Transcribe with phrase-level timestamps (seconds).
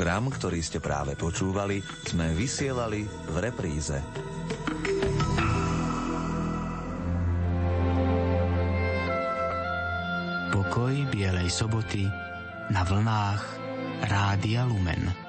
[0.00, 4.00] Program, ktorý ste práve počúvali, sme vysielali v repríze.
[10.56, 12.08] Pokoj Bielej soboty
[12.72, 13.44] na vlnách
[14.08, 15.19] Rádia Lumen.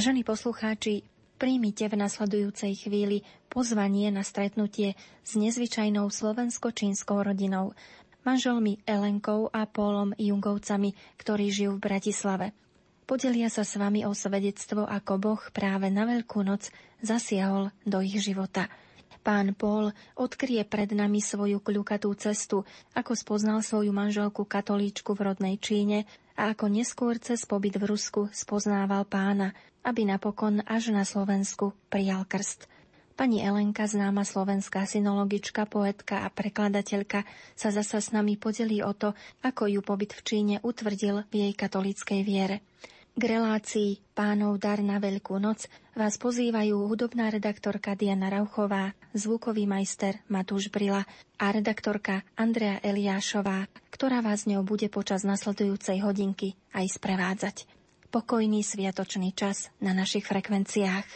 [0.00, 1.04] Vážení poslucháči,
[1.36, 3.20] príjmite v nasledujúcej chvíli
[3.52, 7.76] pozvanie na stretnutie s nezvyčajnou slovensko-čínskou rodinou,
[8.24, 12.56] manželmi Elenkou a Pólom Jungovcami, ktorí žijú v Bratislave.
[13.04, 16.72] Podelia sa s vami o svedectvo, ako Boh práve na Veľkú noc
[17.04, 18.72] zasiahol do ich života.
[19.20, 22.64] Pán Pól odkrie pred nami svoju kľukatú cestu,
[22.96, 28.32] ako spoznal svoju manželku katolíčku v rodnej Číne a ako neskôr cez pobyt v Rusku
[28.32, 29.52] spoznával pána–
[29.84, 32.68] aby napokon až na Slovensku prijal krst.
[33.16, 39.12] Pani Elenka, známa slovenská synologička, poetka a prekladateľka, sa zasa s nami podelí o to,
[39.44, 42.64] ako ju pobyt v Číne utvrdil v jej katolíckej viere.
[43.16, 45.66] K relácii Pánov dar na Veľkú noc
[45.98, 51.02] vás pozývajú hudobná redaktorka Diana Rauchová, zvukový majster Matúš Brila
[51.36, 57.66] a redaktorka Andrea Eliášová, ktorá vás ňou bude počas nasledujúcej hodinky aj sprevádzať
[58.10, 61.06] pokojný sviatočný čas na našich frekvenciách.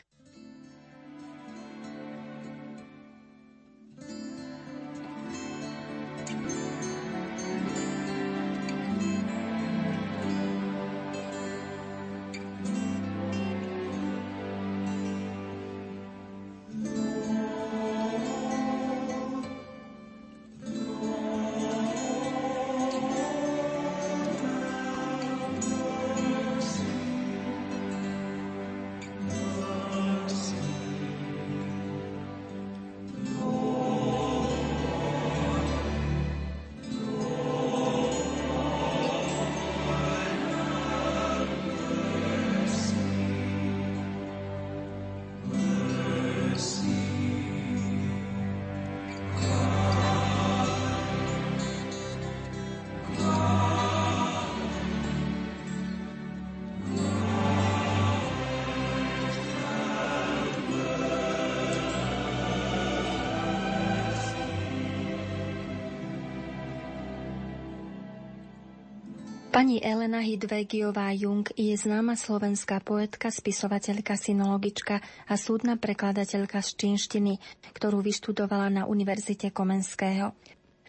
[69.65, 77.41] Pani Elena Hidvegiová Jung je známa slovenská poetka, spisovateľka, synologička a súdna prekladateľka z čínštiny,
[77.73, 80.37] ktorú vyštudovala na Univerzite Komenského.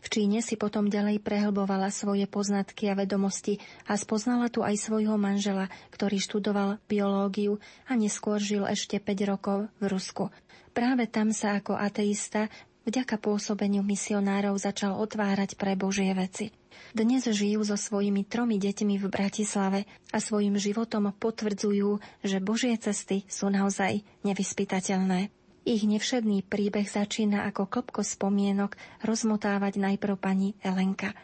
[0.03, 5.16] V Číne si potom ďalej prehlbovala svoje poznatky a vedomosti a spoznala tu aj svojho
[5.16, 10.28] manžela, ktorý študoval biológiu a neskôr žil ešte 5 rokov v Rusku.
[10.75, 12.52] Práve tam sa ako ateista
[12.85, 16.53] vďaka pôsobeniu misionárov začal otvárať pre Božie veci.
[16.96, 23.28] Dnes žijú so svojimi tromi deťmi v Bratislave a svojim životom potvrdzujú, že Božie cesty
[23.28, 25.34] sú naozaj nevyspytateľné.
[25.66, 31.18] Ich nevšedný príbeh začína ako klopko spomienok rozmotávať najprv pani Elenka.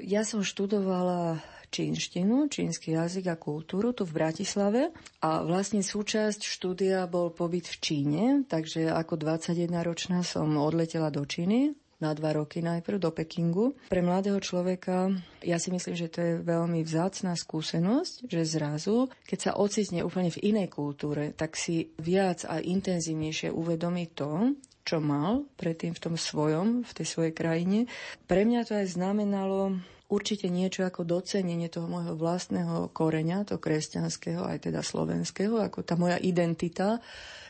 [0.00, 1.38] Ja som študovala
[1.74, 7.76] čínštinu, čínsky jazyk a kultúru tu v Bratislave a vlastne súčasť štúdia bol pobyt v
[7.82, 13.74] Číne, takže ako 21-ročná som odletela do Číny na dva roky najprv do Pekingu.
[13.88, 15.08] Pre mladého človeka
[15.40, 20.28] ja si myslím, že to je veľmi vzácná skúsenosť, že zrazu, keď sa ocitne úplne
[20.28, 24.52] v inej kultúre, tak si viac a intenzívnejšie uvedomí to,
[24.84, 27.88] čo mal predtým v tom svojom, v tej svojej krajine.
[28.28, 34.44] Pre mňa to aj znamenalo určite niečo ako docenenie toho môjho vlastného koreňa, to kresťanského,
[34.44, 37.00] aj teda slovenského, ako tá moja identita,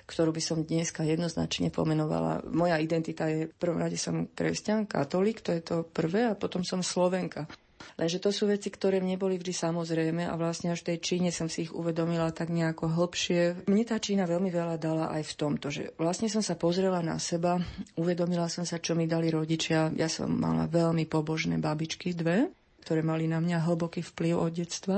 [0.04, 2.44] ktorú by som dneska jednoznačne pomenovala.
[2.46, 6.60] Moja identita je, v prvom rade som kresťan, katolík, to je to prvé, a potom
[6.60, 7.48] som Slovenka.
[7.94, 11.30] Lenže to sú veci, ktoré mne boli vždy samozrejme a vlastne až v tej Číne
[11.30, 13.66] som si ich uvedomila tak nejako hlbšie.
[13.70, 17.18] Mne tá Čína veľmi veľa dala aj v tomto, že vlastne som sa pozrela na
[17.22, 17.58] seba,
[17.94, 19.94] uvedomila som sa, čo mi dali rodičia.
[19.94, 22.50] Ja som mala veľmi pobožné babičky, dve,
[22.82, 24.96] ktoré mali na mňa hlboký vplyv od detstva.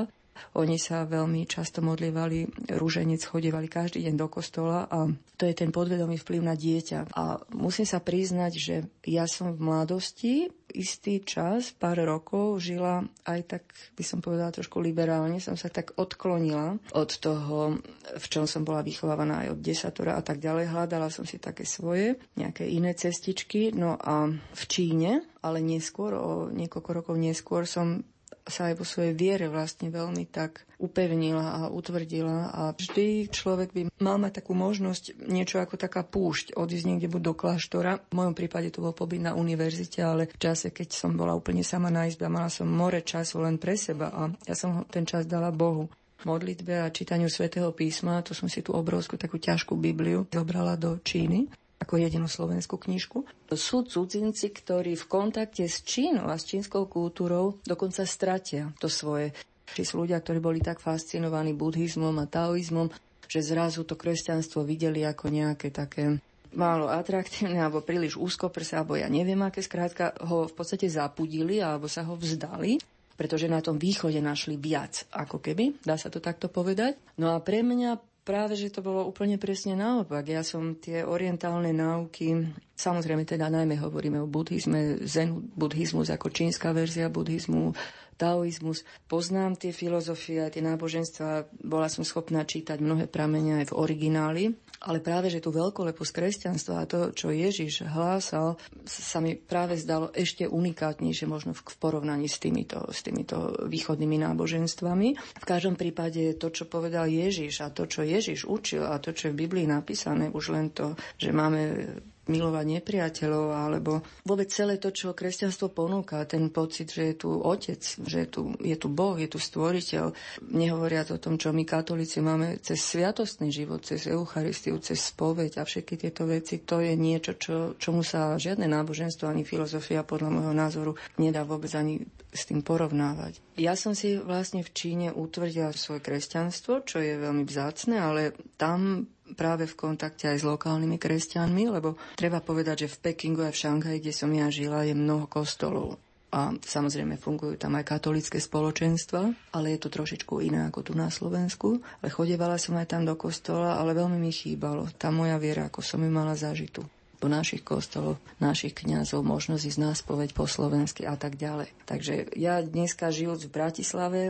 [0.56, 5.68] Oni sa veľmi často modlievali, rúženec chodievali každý deň do kostola a to je ten
[5.68, 7.12] podvedomý vplyv na dieťa.
[7.12, 8.74] A musím sa priznať, že
[9.04, 13.64] ja som v mladosti istý čas, pár rokov žila aj tak,
[13.96, 17.80] by som povedala trošku liberálne, som sa tak odklonila od toho,
[18.16, 20.68] v čom som bola vychovávaná aj od desatora a tak ďalej.
[20.68, 23.72] Hľadala som si také svoje, nejaké iné cestičky.
[23.72, 28.02] No a v Číne, ale neskôr, o niekoľko rokov neskôr som
[28.46, 32.54] sa aj vo svojej viere vlastne veľmi tak upevnila a utvrdila.
[32.54, 37.22] A vždy človek by mal mať takú možnosť niečo ako taká púšť, odísť niekde buď
[37.26, 38.06] do kláštora.
[38.06, 41.66] V mojom prípade to bol pobyt na univerzite, ale v čase, keď som bola úplne
[41.66, 45.26] sama na izbe mala som more času len pre seba a ja som ten čas
[45.26, 45.90] dala Bohu.
[46.24, 50.96] Modlitbe a čítaniu svätého písma, to som si tú obrovskú takú ťažkú Bibliu zobrala do
[51.04, 51.46] Číny
[51.80, 53.24] ako jedinú slovenskú knižku.
[53.52, 59.36] Sú cudzinci, ktorí v kontakte s Čínou a s čínskou kultúrou dokonca stratia to svoje.
[59.66, 62.88] Či sú ľudia, ktorí boli tak fascinovaní buddhizmom a taoizmom,
[63.26, 66.16] že zrazu to kresťanstvo videli ako nejaké také
[66.56, 71.84] málo atraktívne alebo príliš úzkoprse, alebo ja neviem aké, skrátka ho v podstate zapudili alebo
[71.90, 72.80] sa ho vzdali
[73.16, 77.00] pretože na tom východe našli viac, ako keby, dá sa to takto povedať.
[77.16, 77.96] No a pre mňa
[78.26, 80.26] Práve, že to bolo úplne presne naopak.
[80.26, 86.74] Ja som tie orientálne náuky, samozrejme teda najmä hovoríme o buddhizme, zen buddhizmus ako čínska
[86.74, 87.70] verzia buddhizmu,
[88.18, 88.82] taoizmus.
[89.06, 94.44] Poznám tie filozofie tie náboženstva, bola som schopná čítať mnohé pramene aj v origináli,
[94.84, 100.12] ale práve, že tú veľkoleposť kresťanstva a to, čo Ježiš hlásal, sa mi práve zdalo
[100.12, 105.08] ešte unikátnejšie možno v porovnaní s týmito, s týmito východnými náboženstvami.
[105.16, 109.30] V každom prípade to, čo povedal Ježiš a to, čo Ježiš učil a to, čo
[109.30, 111.86] je v Biblii napísané, už len to, že máme
[112.26, 117.82] milovať nepriateľov, alebo vôbec celé to, čo kresťanstvo ponúka, ten pocit, že je tu Otec,
[117.82, 120.12] že je tu, je tu Boh, je tu Stvoriteľ.
[120.50, 125.68] Nehovoriac o tom, čo my katolíci máme cez sviatostný život, cez Eucharistiu, cez spoveď a
[125.68, 130.54] všetky tieto veci, to je niečo, čo, čomu sa žiadne náboženstvo ani filozofia podľa môjho
[130.54, 132.02] názoru nedá vôbec ani
[132.36, 133.40] s tým porovnávať.
[133.56, 139.08] Ja som si vlastne v Číne utvrdila svoje kresťanstvo, čo je veľmi vzácne, ale tam
[139.34, 143.58] práve v kontakte aj s lokálnymi kresťanmi, lebo treba povedať, že v Pekingu a v
[143.58, 145.98] Šanghaji, kde som ja žila, je mnoho kostolov.
[146.36, 151.08] A samozrejme fungujú tam aj katolické spoločenstva, ale je to trošičku iné ako tu na
[151.08, 151.80] Slovensku.
[152.02, 155.80] Ale chodevala som aj tam do kostola, ale veľmi mi chýbalo tá moja viera, ako
[155.80, 156.84] som ju mala zažitú
[157.16, 161.72] po našich kostoloch, našich kňazov, možnosť ísť na spoveď po slovensky a tak ďalej.
[161.88, 164.20] Takže ja dneska žijúc v Bratislave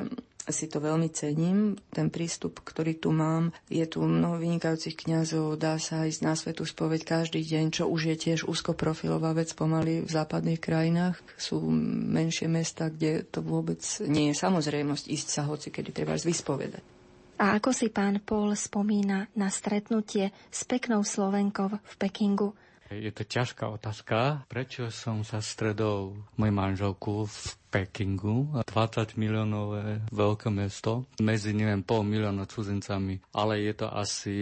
[0.48, 3.50] si to veľmi cením, ten prístup, ktorý tu mám.
[3.66, 8.14] Je tu mnoho vynikajúcich kňazov, dá sa ísť na svetú spoveď každý deň, čo už
[8.14, 11.18] je tiež úzkoprofilová vec pomaly v západných krajinách.
[11.34, 11.62] Sú
[12.10, 16.96] menšie mesta, kde to vôbec nie je samozrejmosť ísť sa hoci, kedy treba vyspovedať.
[17.36, 22.56] A ako si pán Paul spomína na stretnutie s peknou Slovenkou v Pekingu?
[22.88, 24.46] Je to ťažká otázka.
[24.46, 27.36] Prečo som sa stredol moj manželku v
[27.76, 34.34] Pekingu, 20 miliónové veľké mesto, medzi neviem pol milióna cudzincami, ale je to asi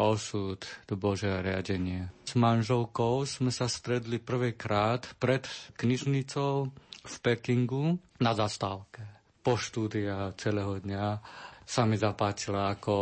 [0.00, 2.08] osud, to Bože riadenie.
[2.24, 5.44] S manželkou sme sa stredli prvýkrát pred
[5.76, 6.72] knižnicou
[7.04, 9.04] v Pekingu na zastávke.
[9.44, 11.20] Po štúdia celého dňa
[11.64, 12.96] sa mi zapáčila, ako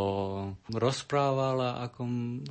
[0.70, 2.06] rozprávala, ako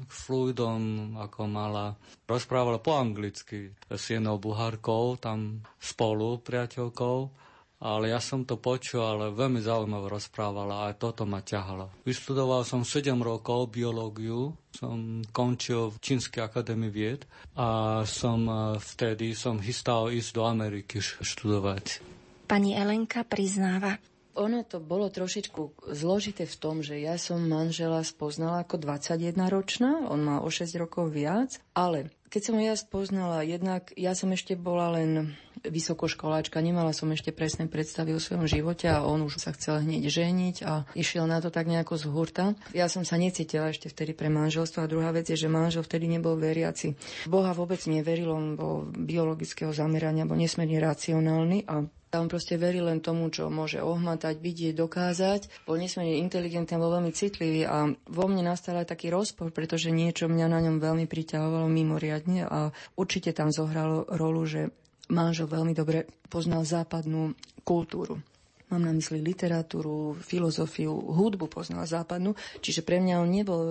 [0.05, 1.95] fluidom, ako mala.
[2.27, 7.49] Rozprávala po anglicky s jednou buhárkou, tam spolu priateľkou.
[7.81, 12.05] Ale ja som to počul, ale veľmi zaujímavé rozprávala a toto ma ťahalo.
[12.05, 17.25] Vyštudoval som 7 rokov biológiu, som končil v Čínskej akadémii vied
[17.57, 22.05] a som eh, vtedy som chystal ísť do Ameriky študovať.
[22.45, 23.97] Pani Elenka priznáva,
[24.35, 30.21] ono to bolo trošičku zložité v tom, že ja som manžela spoznala ako 21-ročná, on
[30.23, 34.95] má o 6 rokov viac, ale keď som ja spoznala, jednak ja som ešte bola
[34.95, 35.35] len
[35.67, 40.07] vysokoškoláčka, nemala som ešte presné predstavy o svojom živote a on už sa chcel hneď
[40.07, 42.45] ženiť a išiel na to tak nejako z hurta.
[42.71, 46.07] Ja som sa necítila ešte vtedy pre manželstvo a druhá vec je, že manžel vtedy
[46.07, 46.95] nebol veriaci.
[47.27, 51.83] Boha vôbec neveril, on bol biologického zamerania, bol nesmierne racionálny a
[52.19, 55.63] on proste verí len tomu, čo môže ohmatať, vidieť, dokázať.
[55.63, 60.27] Bol nesmierne inteligentný, bol veľmi citlivý a vo mne nastal aj taký rozpor, pretože niečo
[60.27, 64.61] mňa na ňom veľmi priťahovalo mimoriadne a určite tam zohralo rolu, že
[65.07, 68.19] manžel veľmi dobre poznal západnú kultúru.
[68.71, 72.33] Mám na mysli literatúru, filozofiu, hudbu poznal západnú.
[72.63, 73.63] Čiže pre mňa on nebol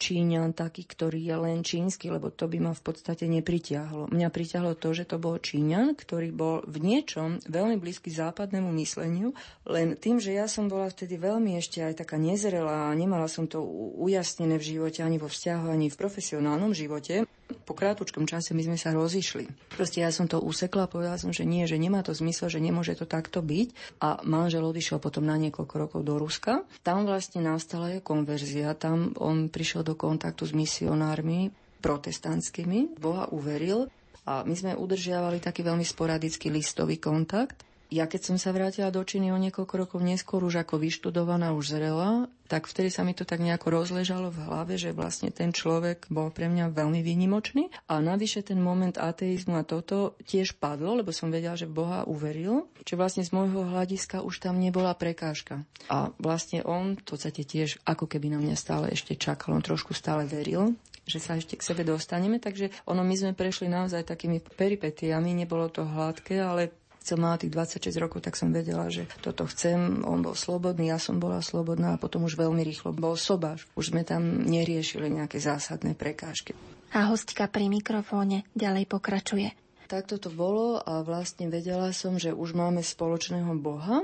[0.00, 4.08] Číňan taký, ktorý je len čínsky, lebo to by ma v podstate nepritiahlo.
[4.10, 9.36] Mňa pritiahlo to, že to bol Číňan, ktorý bol v niečom veľmi blízky západnému mysleniu,
[9.68, 13.60] len tým, že ja som bola vtedy veľmi ešte aj taká nezrelá nemala som to
[14.00, 18.78] ujasnené v živote, ani vo vzťahu, ani v profesionálnom živote, po krátučkom čase my sme
[18.78, 19.46] sa rozišli.
[19.78, 22.98] Proste ja som to usekla povedala som, že nie, že nemá to zmysel, že nemôže
[22.98, 23.68] to takto byť.
[24.02, 26.62] A manžel odišiel potom na niekoľko rokov do Ruska.
[26.86, 28.78] Tam vlastne nastala je konverzia.
[28.78, 31.50] Tam on prišiel do kontaktu s misionármi
[31.82, 32.94] protestantskými.
[33.02, 33.90] Boha uveril
[34.22, 37.66] a my sme udržiavali taký veľmi sporadický listový kontakt.
[37.86, 41.78] Ja keď som sa vrátila do Číny o niekoľko rokov neskôr, už ako vyštudovaná, už
[41.78, 46.10] zrela, tak vtedy sa mi to tak nejako rozležalo v hlave, že vlastne ten človek
[46.10, 47.70] bol pre mňa veľmi výnimočný.
[47.86, 52.66] A navyše ten moment ateizmu a toto tiež padlo, lebo som vedela, že Boha uveril,
[52.82, 55.62] že vlastne z môjho hľadiska už tam nebola prekážka.
[55.86, 59.94] A vlastne on v podstate tiež ako keby na mňa stále ešte čakal, on trošku
[59.94, 60.74] stále veril,
[61.06, 65.70] že sa ešte k sebe dostaneme, takže ono my sme prešli naozaj takými peripetiami, nebolo
[65.70, 66.74] to hladké, ale
[67.06, 70.02] som mala tých 26 rokov, tak som vedela, že toto chcem.
[70.02, 73.64] On bol slobodný, ja som bola slobodná a potom už veľmi rýchlo bol sobáš.
[73.78, 76.58] Už sme tam neriešili nejaké zásadné prekážky.
[76.90, 79.48] A hostka pri mikrofóne ďalej pokračuje.
[79.86, 84.02] Takto to bolo a vlastne vedela som, že už máme spoločného Boha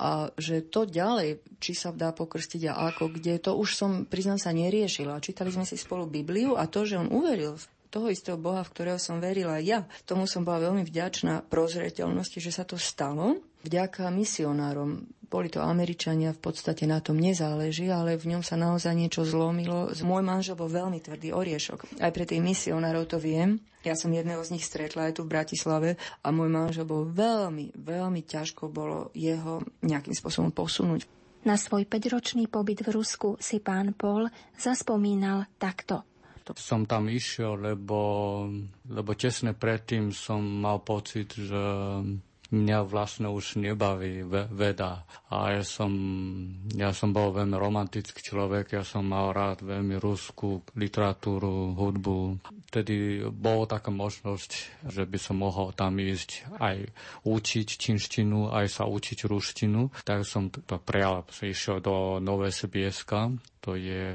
[0.00, 4.40] a že to ďalej, či sa dá pokrstiť a ako, kde, to už som, priznám
[4.40, 5.20] sa, neriešila.
[5.20, 8.72] Čítali sme si spolu Bibliu a to, že on uveril v toho istého Boha, v
[8.72, 9.84] ktorého som verila ja.
[10.08, 13.36] Tomu som bola veľmi vďačná prozreteľnosti, že sa to stalo.
[13.68, 15.04] Vďaka misionárom.
[15.28, 19.92] Boli to Američania, v podstate na tom nezáleží, ale v ňom sa naozaj niečo zlomilo.
[20.04, 22.04] Môj manžel bol veľmi tvrdý oriešok.
[22.04, 23.60] Aj pre tých misionárov to viem.
[23.80, 27.72] Ja som jedného z nich stretla aj tu v Bratislave a môj manžel bol veľmi,
[27.80, 31.08] veľmi ťažko bolo jeho nejakým spôsobom posunúť.
[31.42, 36.06] Na svoj 5-ročný pobyt v Rusku si pán Paul zaspomínal takto.
[36.58, 37.98] Som tam išiel, lebo,
[38.88, 41.62] lebo tesne predtým som mal pocit, že
[42.52, 45.08] mňa vlastne už nebaví veda.
[45.32, 45.90] A ja som,
[46.76, 52.44] ja som bol veľmi romantický človek, ja som mal rád veľmi ruskú literatúru, hudbu.
[52.68, 56.92] Vtedy bola taká možnosť, že by som mohol tam ísť aj
[57.24, 60.04] učiť činštinu, aj sa učiť ruštinu.
[60.04, 63.32] Tak som to, to prijal, išiel do Nové Sibieska,
[63.64, 64.12] to je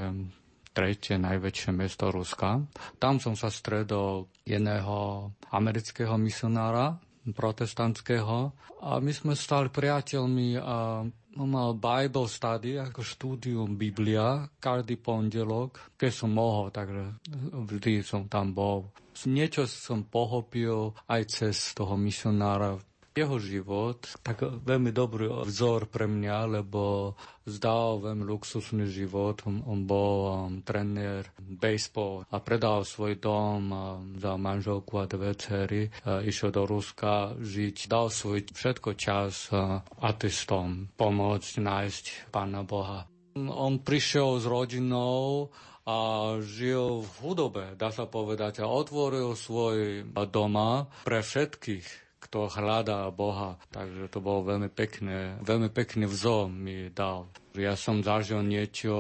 [0.78, 2.62] tretie najväčšie mesto Ruska.
[3.02, 8.54] Tam som sa stredol jedného amerického misionára, protestantského
[8.86, 11.02] a my sme stali priateľmi a
[11.38, 17.20] on mal Bible study ako štúdium Biblia každý pondelok, keď som mohol, takže
[17.52, 18.90] vždy som tam bol.
[19.26, 22.78] Niečo som pohopil aj cez toho misionára
[23.18, 27.14] jeho život tak veľmi dobrý vzor pre mňa, lebo
[27.50, 29.42] zdal veľmi luxusný život.
[29.50, 33.80] On, on bol um, trenér baseball a predal svoj dom um,
[34.22, 35.90] za manželku a dve cery.
[36.06, 37.90] Uh, išiel do Ruska žiť.
[37.90, 43.10] Dal svoj všetko čas uh, ateistom pomôcť nájsť Pána Boha.
[43.38, 45.50] On prišiel s rodinou
[45.88, 45.98] a
[46.44, 53.62] žil v chudobe, dá sa povedať, a otvoril svoj doma pre všetkých kto hľadá Boha.
[53.70, 57.30] Takže to bolo veľmi pekné, veľmi pekný vzor mi dal.
[57.58, 58.94] Ja som zažil niečo,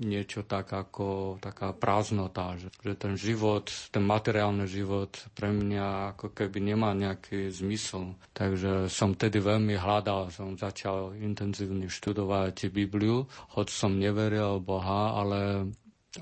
[0.00, 6.32] niečo tak ako taká prázdnota, že, že ten život, ten materiálny život pre mňa ako
[6.32, 8.16] keby nemá nejaký zmysel.
[8.32, 15.68] Takže som tedy veľmi hľadal, som začal intenzívne študovať Bibliu, hoď som neveril Boha, ale,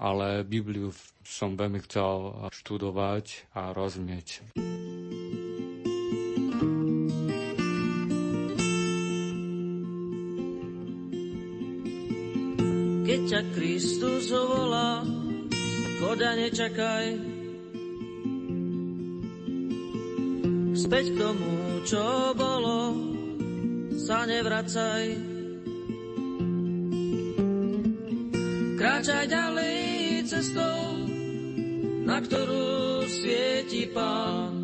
[0.03, 0.91] ale Bibliu
[1.23, 4.43] som veľmi chcel študovať a rozumieť.
[13.15, 15.07] Keď ťa Kristus volá,
[16.03, 17.15] choď nečakaj.
[20.75, 22.91] Späť k tomu, čo bolo,
[24.03, 25.15] sa nevracaj.
[28.83, 29.79] Kráčaj ďalej
[30.27, 31.07] cestou,
[32.11, 34.59] na ktorú svieti Pán.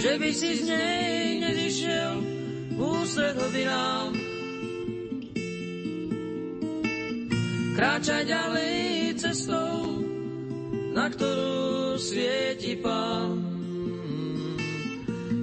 [0.00, 2.12] Že by si z nej nezišiel
[2.80, 4.37] ústred hlbinám,
[7.78, 8.74] Kráčaj ďalej
[9.22, 10.02] cestou,
[10.98, 13.38] na ktorú svieti Pán.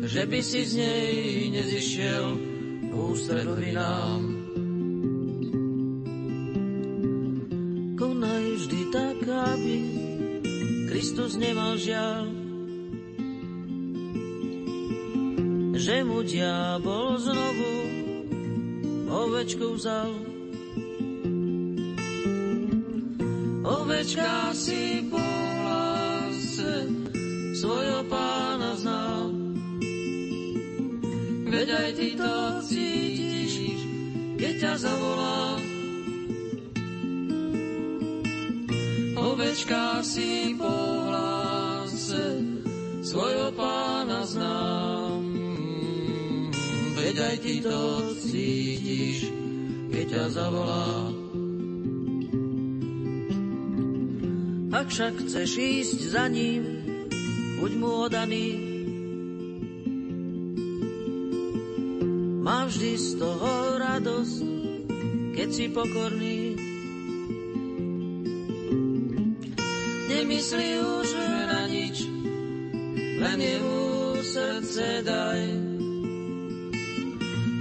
[0.04, 1.16] Že by si z nej
[1.56, 2.26] nezišiel
[2.92, 4.22] ústredný nám.
[7.96, 9.76] Konaj vždy tak, aby
[10.92, 12.44] Kristus nemal žiaľ.
[15.76, 17.72] že mu diabol znovu
[19.06, 20.35] ovečku vzal.
[23.66, 26.86] Ovečka si po hlase
[27.58, 29.34] svojho pána znal.
[31.50, 33.54] Veď aj ty to cítiš,
[34.38, 35.58] keď ťa zavolá.
[39.18, 40.76] Ovečka si po
[41.10, 42.46] hlase
[43.02, 45.26] svojho pána znám.
[46.94, 47.82] Veď aj ty to
[48.22, 49.34] cítiš,
[49.90, 51.25] keď ťa zavolá.
[54.76, 56.68] Ak však chceš ísť za ním,
[57.64, 58.48] buď mu odaný.
[62.44, 64.44] Má vždy z toho radosť,
[65.32, 66.60] keď si pokorný.
[70.12, 71.96] Nemyslí už na nič,
[73.24, 73.80] len jemu
[74.28, 75.42] srdce daj.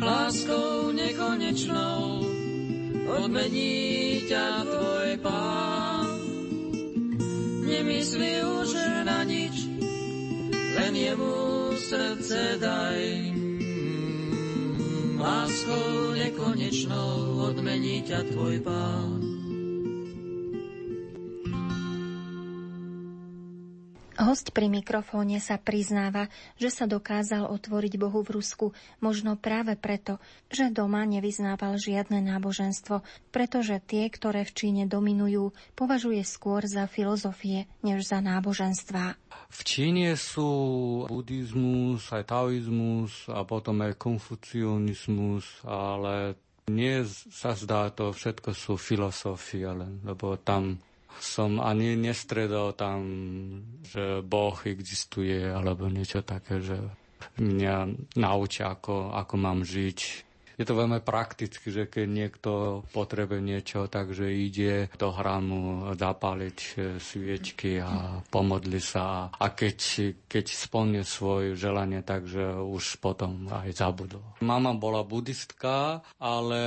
[0.02, 2.26] Láskou nekonečnou
[3.06, 5.73] odmení ťa tvoj pán.
[7.84, 8.72] Nemyslí už
[9.04, 9.68] na nič,
[10.72, 11.36] len jemu
[11.76, 13.28] srdce daj.
[15.20, 19.23] Láskou nekonečnou odmení ťa tvoj pán.
[24.24, 28.66] Host pri mikrofóne sa priznáva, že sa dokázal otvoriť Bohu v Rusku
[29.04, 30.16] možno práve preto,
[30.48, 37.68] že doma nevyznával žiadne náboženstvo, pretože tie, ktoré v Číne dominujú, považuje skôr za filozofie,
[37.84, 39.20] než za náboženstvá.
[39.52, 40.48] V Číne sú
[41.04, 46.40] buddhizmus, aj taoizmus a potom aj konfucionizmus, ale
[46.72, 49.68] nie sa zdá to, všetko sú filozofie,
[50.00, 50.80] lebo tam
[51.20, 53.00] som ani nestredol tam,
[53.86, 56.78] že Boh existuje alebo niečo také, že
[57.38, 57.76] mňa
[58.18, 59.98] naučia, ako, ako mám žiť
[60.54, 62.50] je to veľmi prakticky, že keď niekto
[62.94, 69.30] potrebuje niečo, takže ide do hramu zapáliť e, sviečky a pomodli sa.
[69.34, 74.22] A keď, keď splne svoje želanie, takže už potom aj zabudol.
[74.42, 76.60] Mama bola buddhistka, ale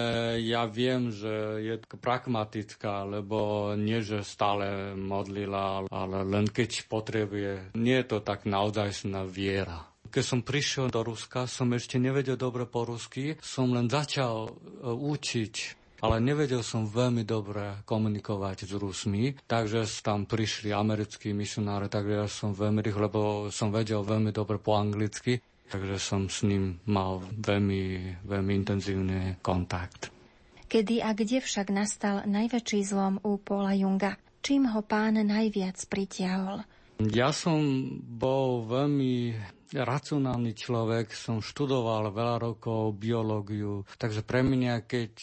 [0.44, 7.76] ja viem, že je pragmatická, lebo nie, že stále modlila, ale len keď potrebuje.
[7.78, 9.97] Nie je to tak naozajstná viera.
[10.08, 14.52] Keď som prišiel do Ruska, som ešte nevedel dobre po rusky, som len začal e,
[14.88, 15.56] učiť
[15.98, 22.28] ale nevedel som veľmi dobre komunikovať s Rusmi, takže tam prišli americkí misionári, takže ja
[22.30, 25.42] som veľmi rýchlo, lebo som vedel veľmi dobre po anglicky,
[25.74, 30.14] takže som s ním mal veľmi, veľmi intenzívny kontakt.
[30.68, 34.20] Kedy a kde však nastal najväčší zlom u Paula Junga?
[34.44, 36.62] Čím ho pán najviac pritiahol?
[36.98, 37.62] Ja som
[38.04, 39.34] bol veľmi
[39.74, 45.14] racionálny človek, som študoval veľa rokov biológiu, takže pre mňa, keď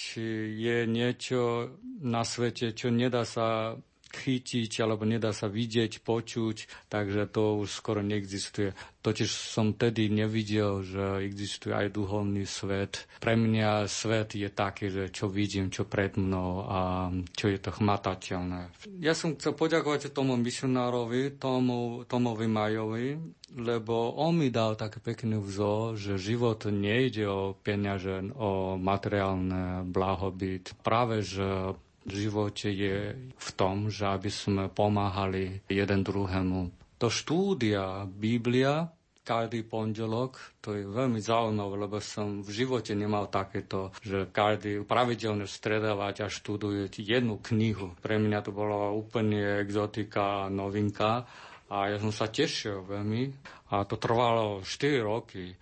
[0.53, 1.73] je niečo
[2.05, 3.79] na svete, čo nedá sa
[4.15, 8.73] chytiť alebo nedá sa vidieť, počuť, takže to už skoro neexistuje.
[9.05, 13.05] Totiž som tedy nevidel, že existuje aj duhovný svet.
[13.21, 17.69] Pre mňa svet je taký, že čo vidím, čo pred mnou a čo je to
[17.69, 18.73] chmatateľné.
[19.05, 23.21] Ja som chcel poďakovať tomu misionárovi, tomu, Tomovi Majovi,
[23.55, 30.75] lebo on mi dal také pekný vzor, že život nejde o peniaze, o materiálne blahobyt.
[30.81, 36.73] Práve, že v živote je v tom, že aby sme pomáhali jeden druhému.
[37.01, 38.89] To štúdia Biblia
[39.25, 45.49] každý pondelok, to je veľmi zaujímavé, lebo som v živote nemal takéto, že každý pravidelne
[45.49, 47.97] stredávať a študuje jednu knihu.
[48.05, 51.25] Pre mňa to bola úplne exotika, novinka
[51.73, 53.33] a ja som sa tešil veľmi
[53.73, 55.57] a to trvalo 4 roky.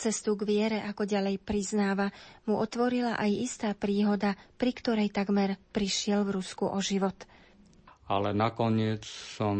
[0.00, 2.08] Cestu k viere, ako ďalej priznáva,
[2.48, 7.20] mu otvorila aj istá príhoda, pri ktorej takmer prišiel v Rusku o život.
[8.10, 9.54] Ale nakoniec som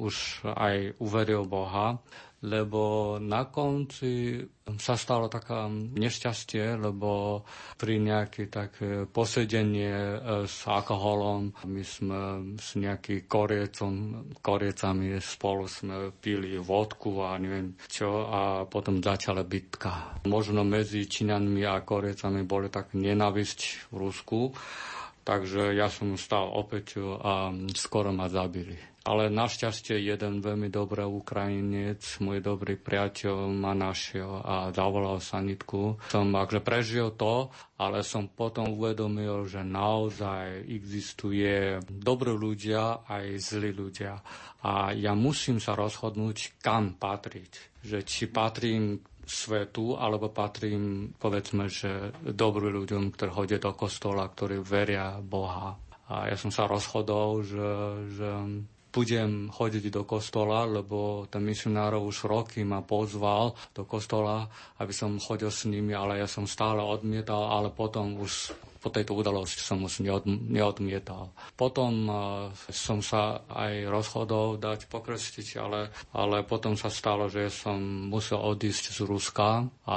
[0.00, 2.00] už aj uveril Boha
[2.40, 4.40] lebo na konci
[4.80, 7.42] sa stalo taká nešťastie, lebo
[7.76, 12.20] pri nejaké také posedenie e, s alkoholom, my sme
[12.56, 13.92] s nejakým koriecom,
[14.40, 20.16] koriecami spolu sme pili vodku a neviem čo a potom začala bitka.
[20.24, 24.40] Možno medzi Číňanmi a koriecami boli tak nenavisť v Rusku,
[25.24, 28.90] takže ja som stal opäť a skoro ma zabili.
[29.00, 35.96] Ale našťastie jeden veľmi dobrý Ukrajinec, môj dobrý priateľ ma našiel a zavolal sanitku.
[36.12, 37.48] Som akže prežil to,
[37.80, 44.20] ale som potom uvedomil, že naozaj existuje dobrí ľudia aj zlí ľudia.
[44.68, 47.80] A ja musím sa rozhodnúť, kam patriť.
[47.80, 49.00] Že či patrím
[49.30, 55.78] svetu, alebo patrím, povedzme, že dobrým ľuďom, ktorí chodia do kostola, ktorí veria Boha.
[56.10, 57.70] A ja som sa rozhodol, že,
[58.18, 58.30] že
[58.90, 64.50] budem chodiť do kostola, lebo ten misionárov už roky ma pozval do kostola,
[64.82, 69.12] aby som chodil s nimi, ale ja som stále odmietal, ale potom už po tejto
[69.12, 71.30] udalosti som už neod, neodmietal.
[71.54, 72.16] Potom uh,
[72.72, 77.76] som sa aj rozhodol dať pokrstiť, ale, ale potom sa stalo, že som
[78.08, 79.96] musel odísť z Ruska a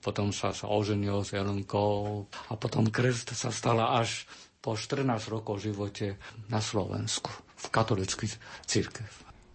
[0.00, 4.24] potom sa, sa oženil s Jelenkou a potom krst sa stala až
[4.60, 6.20] po 14 rokov živote
[6.52, 8.28] na Slovensku v katolický
[8.68, 9.08] církev.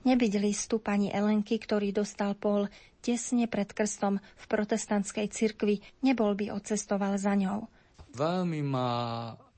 [0.06, 2.70] Nebyť listu pani Elenky, ktorý dostal Pol
[3.02, 7.70] tesne pred krstom v protestantskej cirkvi, nebol by odcestoval za ňou.
[8.16, 8.88] Veľmi ma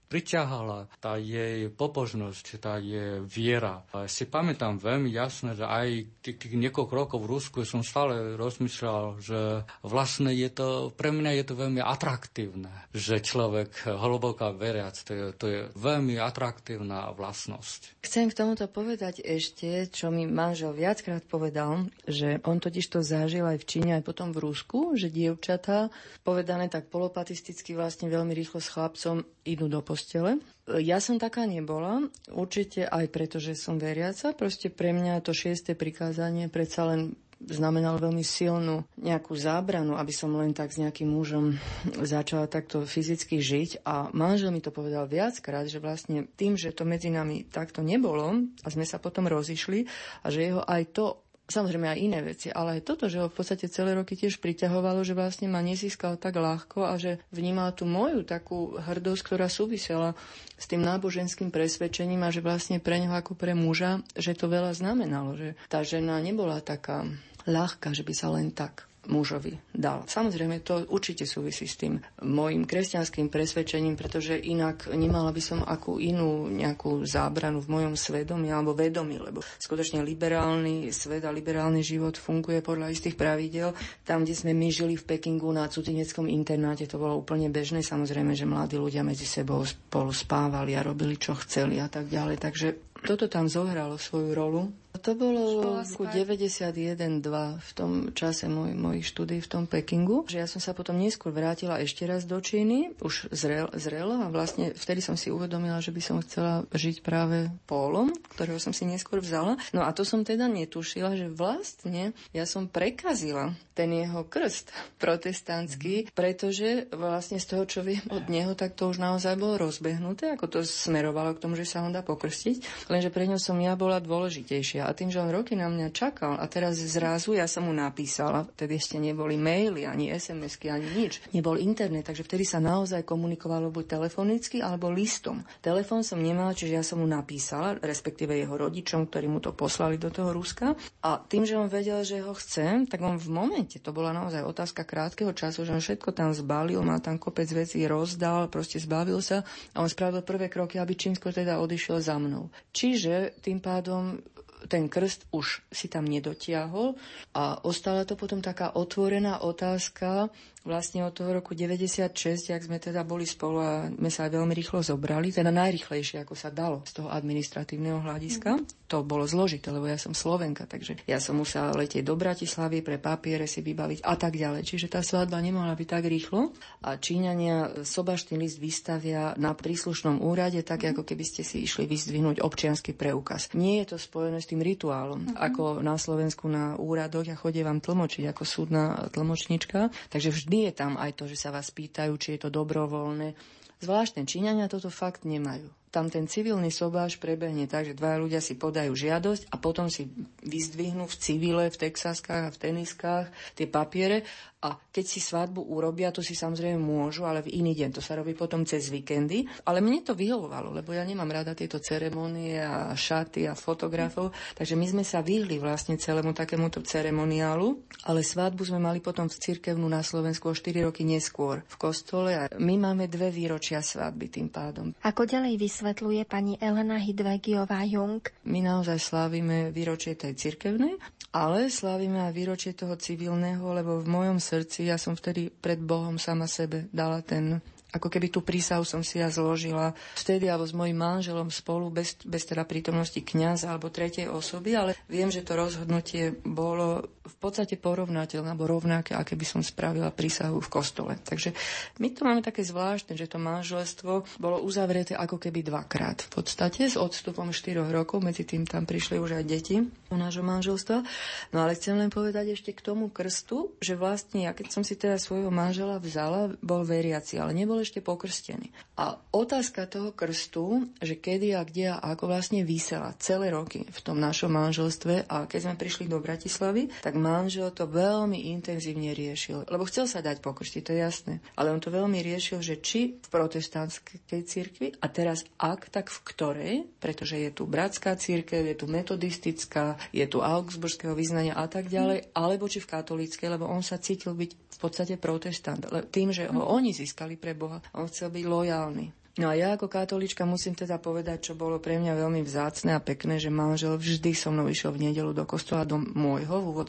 [0.07, 3.83] priťahala tá jej pobožnosť, tá jej viera.
[4.07, 9.03] Si pamätám veľmi jasne, že aj tých, tých niekoľko rokov v Rusku som stále rozmýšľal,
[9.19, 9.39] že
[9.83, 15.25] vlastne je to, pre mňa je to veľmi atraktívne, že človek hlboká veriac, to je,
[15.35, 17.99] to je veľmi atraktívna vlastnosť.
[18.03, 23.43] Chcem k tomuto povedať ešte, čo mi manžel viackrát povedal, že on totiž to zažil
[23.43, 25.91] aj v Číne, aj potom v Rusku, že dievčatá,
[26.23, 30.43] povedané tak polopatisticky, vlastne veľmi rýchlo s chlapcom idú do postele.
[30.67, 34.35] Ja som taká nebola, určite aj preto, že som veriaca.
[34.35, 40.33] Proste pre mňa to šiesté prikázanie predsa len znamenalo veľmi silnú nejakú zábranu, aby som
[40.33, 41.53] len tak s nejakým mužom
[42.01, 43.85] začala takto fyzicky žiť.
[43.85, 48.41] A manžel mi to povedal viackrát, že vlastne tým, že to medzi nami takto nebolo
[48.65, 49.85] a sme sa potom rozišli
[50.25, 51.05] a že jeho aj to
[51.47, 54.99] Samozrejme aj iné veci, ale aj toto, že ho v podstate celé roky tiež priťahovalo,
[55.07, 60.11] že vlastne ma nezískal tak ľahko a že vnímal tú moju takú hrdosť, ktorá súvisela
[60.59, 64.75] s tým náboženským presvedčením a že vlastne pre ňoho ako pre muža, že to veľa
[64.75, 67.07] znamenalo, že tá žena nebola taká
[67.47, 70.03] ľahká, že by sa len tak mužovi dal.
[70.05, 75.97] Samozrejme, to určite súvisí s tým môjim kresťanským presvedčením, pretože inak nemala by som akú
[75.97, 82.19] inú nejakú zábranu v mojom svedomí alebo vedomí, lebo skutočne liberálny svet a liberálny život
[82.19, 83.71] funguje podľa istých pravidel.
[84.03, 87.81] Tam, kde sme my žili v Pekingu na cudzineckom internáte, to bolo úplne bežné.
[87.81, 92.37] Samozrejme, že mladí ľudia medzi sebou spolu spávali a robili, čo chceli a tak ďalej.
[92.37, 92.67] Takže
[93.05, 97.23] toto tam zohralo svoju rolu to bolo v roku 91-2
[97.57, 101.31] v tom čase moj, mojich štúdí v tom Pekingu, že ja som sa potom neskôr
[101.31, 105.93] vrátila ešte raz do Číny, už zrel, zrelo a vlastne vtedy som si uvedomila, že
[105.93, 109.61] by som chcela žiť práve pólom, ktorého som si neskôr vzala.
[109.71, 116.09] No a to som teda netušila, že vlastne ja som prekazila ten jeho krst protestantský,
[116.17, 120.49] pretože vlastne z toho, čo viem od neho, tak to už naozaj bolo rozbehnuté, ako
[120.49, 124.01] to smerovalo k tomu, že sa ho dá pokrstiť, lenže pre ňo som ja bola
[124.01, 127.75] dôležitejšia a tým, že on roky na mňa čakal a teraz zrazu ja som mu
[127.75, 131.19] napísala, vtedy ešte neboli maily, ani SMS-ky, ani nič.
[131.35, 135.43] Nebol internet, takže vtedy sa naozaj komunikovalo buď telefonicky alebo listom.
[135.59, 139.99] Telefón som nemala, čiže ja som mu napísala, respektíve jeho rodičom, ktorí mu to poslali
[139.99, 140.79] do toho Ruska.
[141.03, 144.47] A tým, že on vedel, že ho chcem, tak on v momente, to bola naozaj
[144.47, 149.19] otázka krátkeho času, že on všetko tam zbalil, má tam kopec vecí, rozdal, proste zbavil
[149.19, 149.43] sa
[149.75, 152.47] a on spravil prvé kroky, aby čím skôr teda odišiel za mnou.
[152.71, 154.23] Čiže tým pádom
[154.67, 156.93] ten krst už si tam nedotiahol.
[157.33, 160.29] A ostala to potom taká otvorená otázka,
[160.67, 162.11] vlastne od toho roku 96,
[162.51, 166.35] ak sme teda boli spolu a sme sa aj veľmi rýchlo zobrali, teda najrychlejšie, ako
[166.35, 168.59] sa dalo z toho administratívneho hľadiska.
[168.59, 168.67] Mm.
[168.87, 172.99] To bolo zložité, lebo ja som Slovenka, takže ja som musela letieť do Bratislavy pre
[172.99, 174.63] papiere si vybaviť a tak ďalej.
[174.63, 176.51] Čiže tá svadba nemohla byť tak rýchlo
[176.83, 182.39] a Číňania sobaštný list vystavia na príslušnom úrade, tak ako keby ste si išli vyzdvihnúť
[182.39, 183.51] občiansky preukaz.
[183.55, 185.39] Nie je to spojené s tým rituálom, mm-hmm.
[185.39, 190.81] ako na Slovensku na úradoch, ja chodievam tlmočiť ako súdna tlmočnička, takže vždy vždy je
[190.81, 193.37] tam aj to, že sa vás pýtajú, či je to dobrovoľné.
[193.77, 198.53] Zvláštne Číňania toto fakt nemajú tam ten civilný sobáš prebehne tak, že dvaja ľudia si
[198.53, 200.05] podajú žiadosť a potom si
[200.45, 204.21] vyzdvihnú v civile, v texaskách a v teniskách tie papiere
[204.57, 207.93] a keď si svadbu urobia, to si samozrejme môžu, ale v iný deň.
[207.93, 209.45] To sa robí potom cez víkendy.
[209.69, 214.33] Ale mne to vyhovovalo, lebo ja nemám rada tieto ceremonie a šaty a fotografov.
[214.57, 219.37] Takže my sme sa vyhli vlastne celému takémuto ceremoniálu, ale svadbu sme mali potom v
[219.37, 224.25] cirkevnú na Slovensku o 4 roky neskôr v kostole a my máme dve výročia svadby
[224.33, 224.89] tým pádom.
[225.05, 228.25] Ako ďalej vysvetľuje pani Elena Hidvegiová Jung?
[228.49, 230.97] My naozaj slávime výročie tej cirkevnej,
[231.37, 236.15] ale slávime aj výročie toho civilného, lebo v mojom srdci ja som vtedy pred Bohom
[236.15, 240.75] sama sebe dala ten ako keby tú prísahu som si ja zložila vtedy alebo s
[240.75, 245.55] mojim manželom spolu, bez, bez teda prítomnosti kňaza alebo tretej osoby, ale viem, že to
[245.55, 251.13] rozhodnutie bolo v podstate porovnateľné alebo rovnaké, aké by som spravila prísahu v kostole.
[251.15, 251.55] Takže
[252.03, 256.27] my to máme také zvláštne, že to manželstvo bolo uzavreté ako keby dvakrát.
[256.27, 259.79] V podstate s odstupom 4 rokov, medzi tým tam prišli už aj deti
[260.15, 261.03] nášho manželstva.
[261.51, 264.95] No ale chcem len povedať ešte k tomu krstu, že vlastne ja keď som si
[264.95, 268.71] teda svojho manžela vzala, bol veriaci, ale nebol ešte pokrstený.
[268.95, 273.99] A otázka toho krstu, že kedy a kde a ako vlastne vysela celé roky v
[274.05, 279.65] tom našom manželstve a keď sme prišli do Bratislavy, tak manžel to veľmi intenzívne riešil,
[279.67, 281.33] lebo chcel sa dať pokrstiť, to je jasné.
[281.57, 286.19] Ale on to veľmi riešil, že či v protestantskej cirkvi a teraz ak, tak v
[286.29, 291.91] ktorej, pretože je tu bratská církev, je tu metodistická, je tu augsburského vyznania a tak
[291.91, 295.81] ďalej, alebo či v katolíckej, lebo on sa cítil byť v podstate protestant.
[296.13, 299.05] Tým, že ho oni získali pre Boha, on chcel byť lojálny.
[299.37, 303.01] No a ja ako katolička musím teda povedať, čo bolo pre mňa veľmi vzácne a
[303.01, 306.81] pekné, že manžel vždy so mnou išiel v nedelu do kostola, do môjho v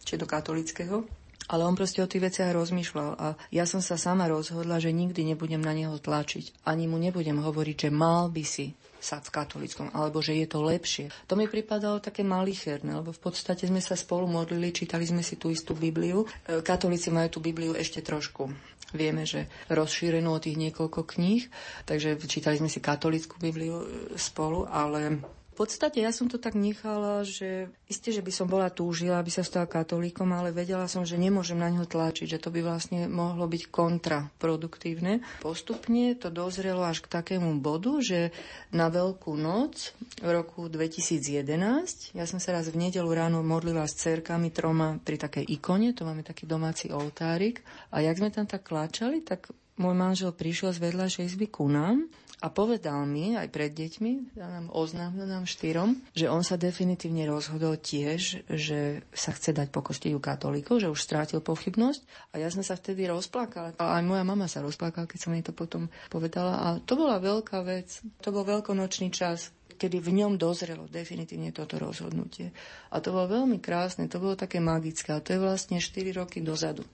[0.00, 1.04] či do katolického.
[1.50, 5.34] Ale on proste o tých veciach rozmýšľal a ja som sa sama rozhodla, že nikdy
[5.34, 6.64] nebudem na neho tlačiť.
[6.64, 10.60] Ani mu nebudem hovoriť, že mal by si sa v katolickom, alebo že je to
[10.60, 11.08] lepšie.
[11.26, 15.40] To mi pripadalo také malicherné, lebo v podstate sme sa spolu modlili, čítali sme si
[15.40, 16.28] tú istú Bibliu.
[16.44, 18.52] E, katolíci majú tú Bibliu ešte trošku
[18.90, 21.46] Vieme, že rozšírenú o tých niekoľko kníh,
[21.86, 23.86] takže čítali sme si katolickú Bibliu e,
[24.18, 25.22] spolu, ale
[25.60, 29.44] podstate ja som to tak nechala, že isté, že by som bola túžila, aby sa
[29.44, 33.44] stal katolíkom, ale vedela som, že nemôžem na ňo tlačiť, že to by vlastne mohlo
[33.44, 35.20] byť kontraproduktívne.
[35.44, 38.32] Postupne to dozrelo až k takému bodu, že
[38.72, 39.92] na Veľkú noc
[40.24, 45.20] v roku 2011, ja som sa raz v nedelu ráno modlila s cerkami troma pri
[45.20, 47.60] takej ikone, to máme taký domáci oltárik
[47.92, 52.08] a jak sme tam tak kláčali, tak môj manžel prišiel z vedľajšej izby ku nám
[52.40, 57.76] a povedal mi aj pred deťmi, nám oznámil nám štyrom, že on sa definitívne rozhodol
[57.76, 62.00] tiež, že sa chce dať pokostiť u katolíkov, že už strátil pochybnosť
[62.32, 63.76] a ja som sa vtedy rozplakala.
[63.76, 67.20] A aj moja mama sa rozplakala, keď som jej to potom povedala a to bola
[67.20, 68.00] veľká vec.
[68.24, 72.52] To bol veľkonočný čas, kedy v ňom dozrelo definitívne toto rozhodnutie.
[72.92, 75.16] A to bolo veľmi krásne, to bolo také magické.
[75.16, 76.84] A to je vlastne 4 roky dozadu.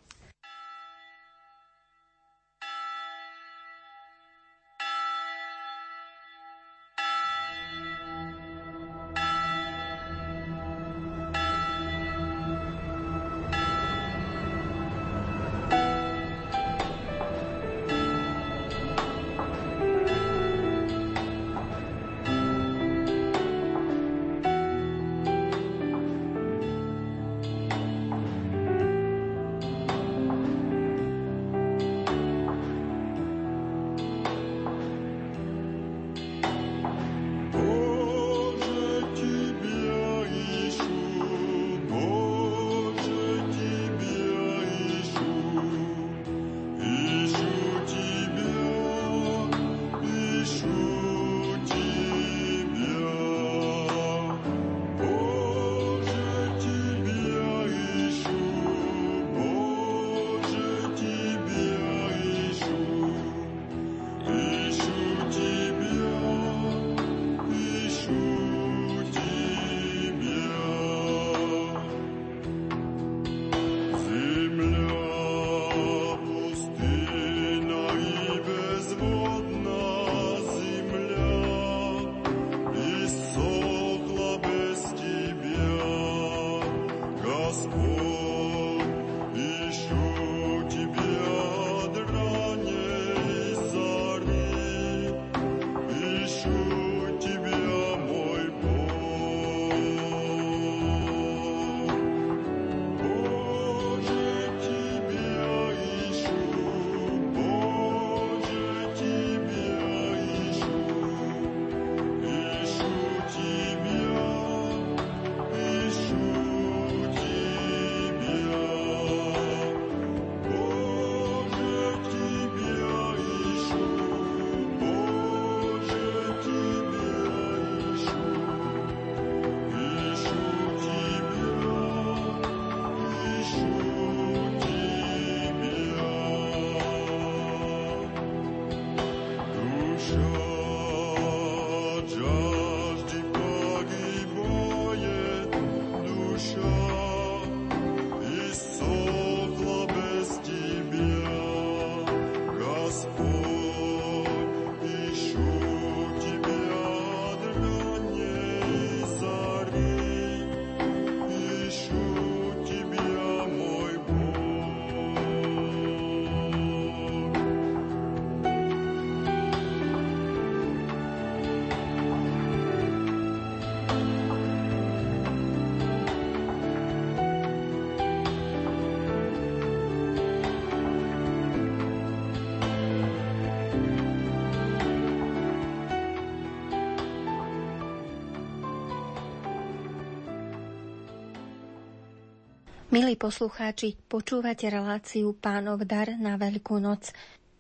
[192.97, 197.13] Milí poslucháči, počúvate reláciu Pánov dar na Veľkú noc.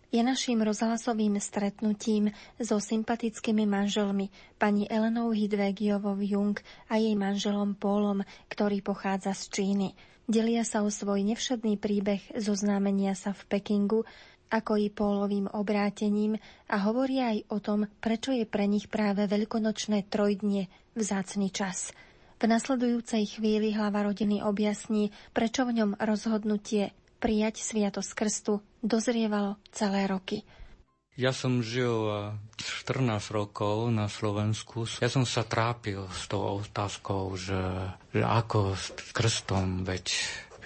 [0.09, 6.57] Je naším rozhlasovým stretnutím so sympatickými manželmi pani Elenou Hidvegiovou Jung
[6.89, 9.89] a jej manželom Pólom, ktorý pochádza z Číny.
[10.25, 14.09] Delia sa o svoj nevšedný príbeh zo známenia sa v Pekingu,
[14.49, 20.09] ako i Pólovým obrátením a hovoria aj o tom, prečo je pre nich práve veľkonočné
[20.09, 21.93] trojdnie vzácny čas–
[22.37, 30.05] v nasledujúcej chvíli hlava rodiny objasní, prečo v ňom rozhodnutie prijať Sviatosť Krstu dozrievalo celé
[30.05, 30.45] roky.
[31.17, 31.97] Ja som žil
[32.61, 34.85] 14 eh, rokov na Slovensku.
[35.01, 37.57] Ja som sa trápil s tou otázkou, že,
[38.13, 40.13] že ako s krstom, veď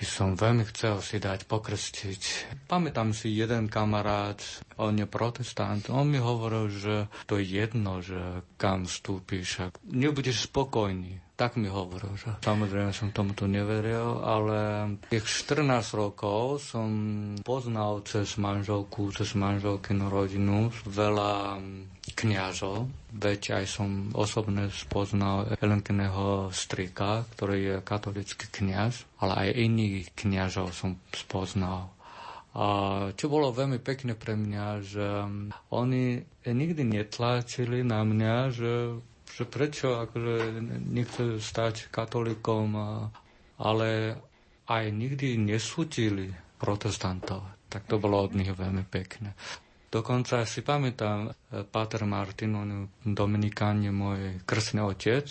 [0.01, 2.23] by som veľmi chcel si dať pokrstiť.
[2.65, 4.41] Pamätám si jeden kamarát,
[4.81, 6.95] on je protestant, on mi hovoril, že
[7.29, 11.21] to je jedno, že kam vstúpiš a nebudeš spokojný.
[11.37, 14.57] Tak mi hovoril, že samozrejme som tomuto neveril, ale
[15.09, 16.89] tých 14 rokov som
[17.45, 21.61] poznal cez manželku, cez manželkinu rodinu veľa
[22.17, 30.07] kniažov, veď aj som osobne spoznal Elenkiného strika, ktorý je katolický kniaž, ale aj iných
[30.15, 31.91] kniažov som spoznal.
[32.51, 32.67] A
[33.15, 35.07] čo bolo veľmi pekné pre mňa, že
[35.71, 36.19] oni
[36.51, 38.73] nikdy netlačili na mňa, že
[39.31, 42.77] že prečo akože nechce stať katolíkom,
[43.57, 43.89] ale
[44.67, 47.47] aj nikdy nesútili protestantov.
[47.71, 49.33] Tak to bolo od nich veľmi pekné.
[49.91, 52.71] Dokonca si pamätám, e, Páter Martin, on
[53.03, 55.27] Dominikán, je môj krsný otec,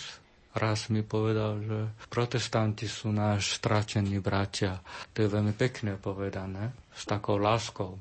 [0.51, 1.79] raz mi povedal, že
[2.11, 4.83] protestanti sú náš stratený bratia.
[5.15, 7.95] To je veľmi pekne povedané, s takou láskou.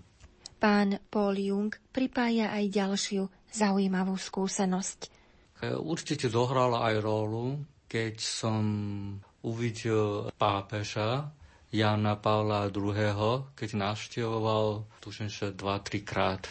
[0.59, 3.23] Pán Paul Jung pripája aj ďalšiu
[3.55, 4.99] zaujímavú skúsenosť.
[5.63, 8.63] E, určite zohrala aj rolu, keď som
[9.47, 11.31] uvidel pápeža
[11.69, 16.49] Jana Pavla II., keď navštevoval, tuším, že 2-3 krát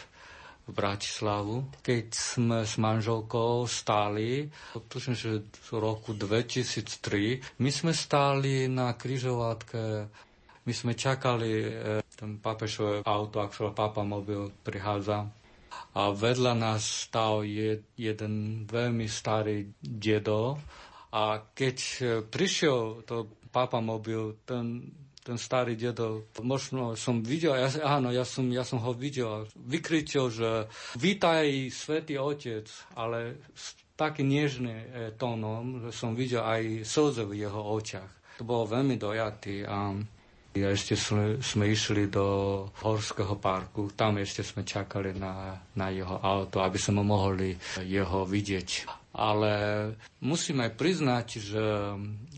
[0.67, 4.51] v Bratislavu, keď sme s manželkou stáli,
[4.91, 10.11] tuším, že v roku 2003, my sme stáli na križovatke,
[10.67, 11.71] my sme čakali e,
[12.11, 15.31] ten pápežové auto, ak sa papa mobil prichádza.
[15.95, 20.59] A vedľa nás stal je, jeden veľmi starý dedo.
[21.09, 21.77] A keď
[22.27, 24.91] prišiel to papa mobil, ten,
[25.27, 30.31] ten starý dedo, možno som videl, ja, áno, ja som, ja som ho videl, vykričil,
[30.31, 30.49] že
[30.95, 34.87] vítaj svätý Otec, ale s takým nežným e,
[35.19, 38.39] tónom, že som videl aj slze v jeho očiach.
[38.39, 39.97] To bolo veľmi dojatý a
[40.57, 42.25] a ešte sme, sme išli do
[42.81, 47.53] Horského parku, tam ešte sme čakali na, na jeho auto, aby sme mohli
[47.85, 48.69] jeho vidieť
[49.17, 49.51] ale
[50.21, 51.67] musím aj priznať, že,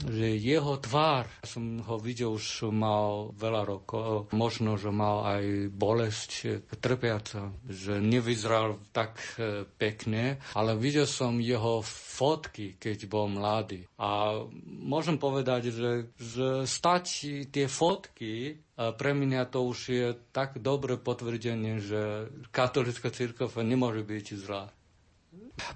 [0.08, 6.32] že jeho tvár, som ho videl už mal veľa rokov, možno, že mal aj bolesť
[6.80, 13.84] trpiaca, že nevyzeral tak e, pekne, ale videl som jeho fotky, keď bol mladý.
[14.00, 17.06] A môžem povedať, že, že stať
[17.52, 24.26] tie fotky pre mňa to už je tak dobré potvrdenie, že katolická církev nemôže byť
[24.40, 24.72] zlá.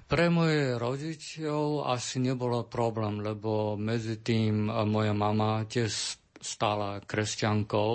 [0.04, 7.92] Pre moje rodičov asi nebolo problém, lebo medzi tým moja mama tiež stala kresťankou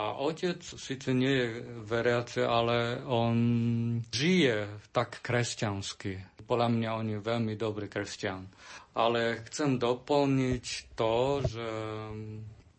[0.00, 1.48] a otec síce nie je
[1.84, 3.36] veriaci, ale on
[4.08, 6.40] žije tak kresťansky.
[6.48, 8.48] Podľa mňa on je veľmi dobrý kresťan.
[8.96, 10.66] Ale chcem doplniť
[10.96, 11.68] to, že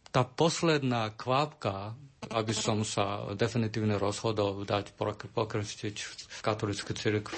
[0.09, 1.93] tá posledná kvapka,
[2.33, 4.95] aby som sa definitívne rozhodol dať
[5.31, 7.37] pokrstiť v katolickú cirkvi,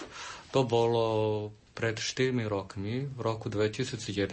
[0.53, 1.05] to bolo
[1.73, 4.29] pred 4 rokmi, v roku 2011.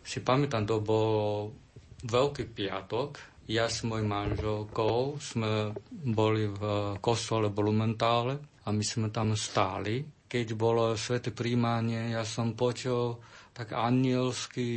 [0.00, 1.52] Si pamätám, to bol
[1.98, 3.18] Veľký piatok.
[3.50, 6.62] Ja s mojou manželkou sme boli v
[7.02, 10.06] kostole Blumentále a my sme tam stáli.
[10.28, 13.18] Keď bolo sveté príjmanie, ja som počul
[13.58, 14.70] tak anielský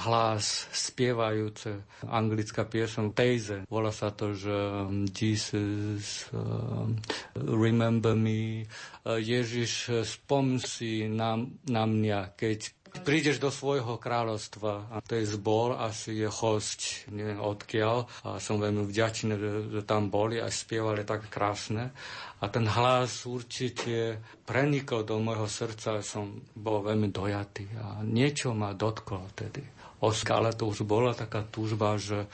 [0.00, 1.84] hlas spievajúce.
[2.08, 3.68] Anglická piesň Tejze.
[3.68, 6.88] Volá sa to, že um, Jesus, uh,
[7.36, 8.64] remember me.
[9.04, 15.24] Uh, Ježiš, spom si na, na mňa, keď prídeš do svojho kráľovstva a to je
[15.24, 18.04] zbor, asi je host, neviem odkiaľ.
[18.28, 21.96] A som veľmi vďačný, že, tam boli a spievali tak krásne.
[22.42, 28.76] A ten hlas určite prenikol do môjho srdca, som bol veľmi dojatý a niečo ma
[28.76, 29.64] dotklo vtedy.
[30.02, 32.26] Oska, ale to už bola taká túžba, že,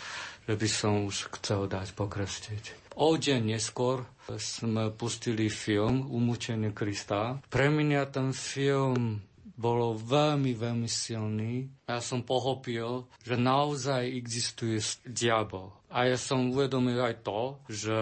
[0.48, 2.96] že by som už chcel dať pokrstiť.
[2.98, 4.08] O deň neskôr
[4.40, 7.38] sme pustili film Umúčenie Krista.
[7.46, 9.22] Pre mňa ten film
[9.58, 11.66] bolo veľmi, veľmi silný.
[11.90, 15.74] Ja som pochopil, že naozaj existuje diabol.
[15.90, 18.00] A ja som uvedomil aj to, že,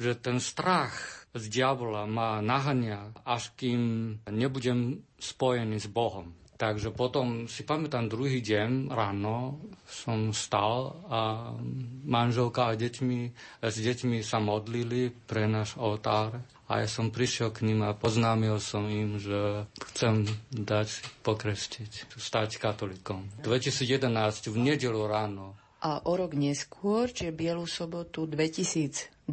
[0.00, 6.32] že ten strach z diabola ma nahania, až kým nebudem spojený s Bohom.
[6.56, 11.52] Takže potom si pamätám druhý deň ráno som stal a
[12.08, 13.20] manželka a deťmi,
[13.60, 18.58] s deťmi sa modlili pre náš oltár a ja som prišiel k ním a poznámil
[18.58, 23.28] som im, že chcem dať pokrestiť, stať katolikom.
[23.44, 25.54] 2011 v nedelu ráno.
[25.84, 29.30] A o rok neskôr, čiže Bielu sobotu 2012,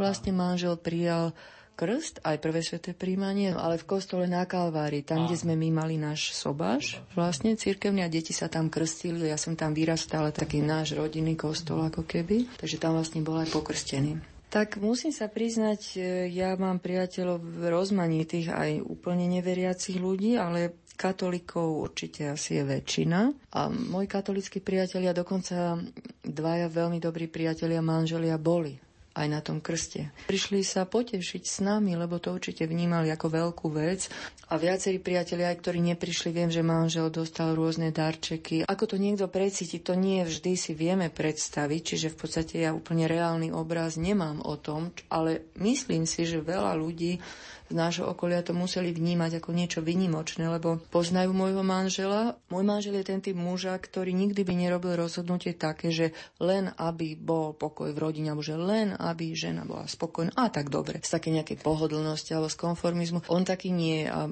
[0.00, 1.36] vlastne manžel prijal
[1.74, 5.98] krst, aj prvé sveté príjmanie, ale v kostole na Kalvári, tam, kde sme my mali
[5.98, 10.94] náš sobáš, vlastne církevný a deti sa tam krstili, ja som tam vyrastal, taký náš
[10.94, 14.22] rodinný kostol ako keby, takže tam vlastne bol aj pokrstený.
[14.54, 21.90] Tak musím sa priznať, e, ja mám priateľov rozmanitých aj úplne neveriacich ľudí, ale katolíkov
[21.90, 23.50] určite asi je väčšina.
[23.50, 25.74] A moji katolíckí priatelia, dokonca
[26.22, 28.83] dvaja veľmi dobrí priatelia, manželia boli
[29.14, 30.10] aj na tom krste.
[30.26, 34.10] Prišli sa potešiť s nami, lebo to určite vnímali ako veľkú vec.
[34.50, 38.66] A viacerí priatelia, aj ktorí neprišli, viem, že manžel dostal rôzne darčeky.
[38.66, 43.06] Ako to niekto precíti, to nie vždy si vieme predstaviť, čiže v podstate ja úplne
[43.08, 47.22] reálny obraz nemám o tom, ale myslím si, že veľa ľudí
[47.68, 52.36] z nášho okolia to museli vnímať ako niečo vynimočné, lebo poznajú môjho manžela.
[52.52, 57.16] Môj manžel je ten typ muža, ktorý nikdy by nerobil rozhodnutie také, že len aby
[57.16, 61.00] bol pokoj v rodine, alebo že len aby žena bola spokojná a tak dobre.
[61.00, 63.24] Z také nejakej pohodlnosti alebo z konformizmu.
[63.32, 64.28] On taký nie a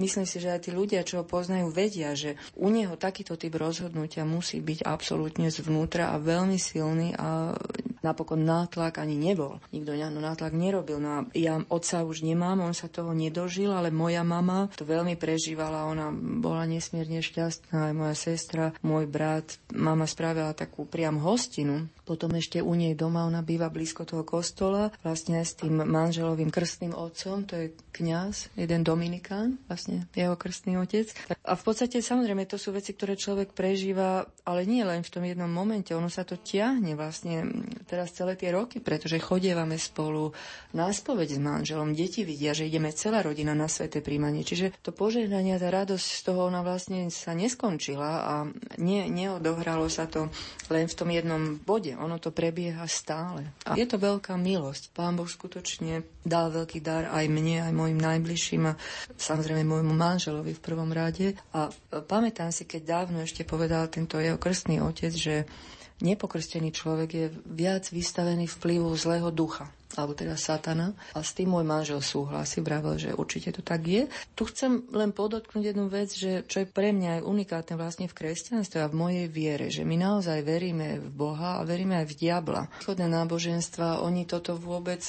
[0.00, 3.52] myslím si, že aj tí ľudia, čo ho poznajú, vedia, že u neho takýto typ
[3.60, 7.52] rozhodnutia musí byť absolútne zvnútra a veľmi silný a
[8.00, 9.60] napokon nátlak ani nebol.
[9.70, 10.98] Nikto nátlak nerobil.
[11.00, 15.14] No a ja otca už nemám, on sa toho nedožil, ale moja mama to veľmi
[15.16, 15.88] prežívala.
[15.90, 19.58] Ona bola nesmierne šťastná, aj moja sestra, môj brat.
[19.72, 24.90] Mama spravila takú priam hostinu potom ešte u nej doma, ona býva blízko toho kostola,
[25.06, 31.06] vlastne s tým manželovým krstným otcom, to je kňaz, jeden Dominikán, vlastne jeho krstný otec.
[31.46, 35.22] A v podstate samozrejme to sú veci, ktoré človek prežíva, ale nie len v tom
[35.22, 37.46] jednom momente, ono sa to tiahne vlastne
[37.86, 40.34] teraz celé tie roky, pretože chodievame spolu
[40.74, 44.44] na spoveď s manželom, deti vidia, že ideme celá rodina na sveté príjmanie.
[44.44, 48.34] Čiže to požehnanie, tá radosť z toho ona vlastne sa neskončila a
[48.76, 50.28] ne, neodohralo sa to
[50.68, 53.48] len v tom jednom bode ono to prebieha stále.
[53.64, 54.92] A je to veľká milosť.
[54.92, 58.76] Pán Boh skutočne dal veľký dar aj mne, aj mojim najbližším a
[59.16, 61.32] samozrejme môjmu manželovi v prvom rade.
[61.56, 61.72] A
[62.04, 65.48] pamätám si, keď dávno ešte povedal tento jeho krstný otec, že
[66.04, 70.94] nepokrstený človek je viac vystavený vplyvu zlého ducha alebo teda satana.
[71.16, 74.06] A s tým môj manžel súhlasí, vravel, že určite to tak je.
[74.38, 78.16] Tu chcem len podotknúť jednu vec, že čo je pre mňa aj unikátne vlastne v
[78.16, 82.18] kresťanstve a v mojej viere, že my naozaj veríme v Boha a veríme aj v
[82.18, 82.62] diabla.
[82.82, 85.02] Východné náboženstva, oni toto vôbec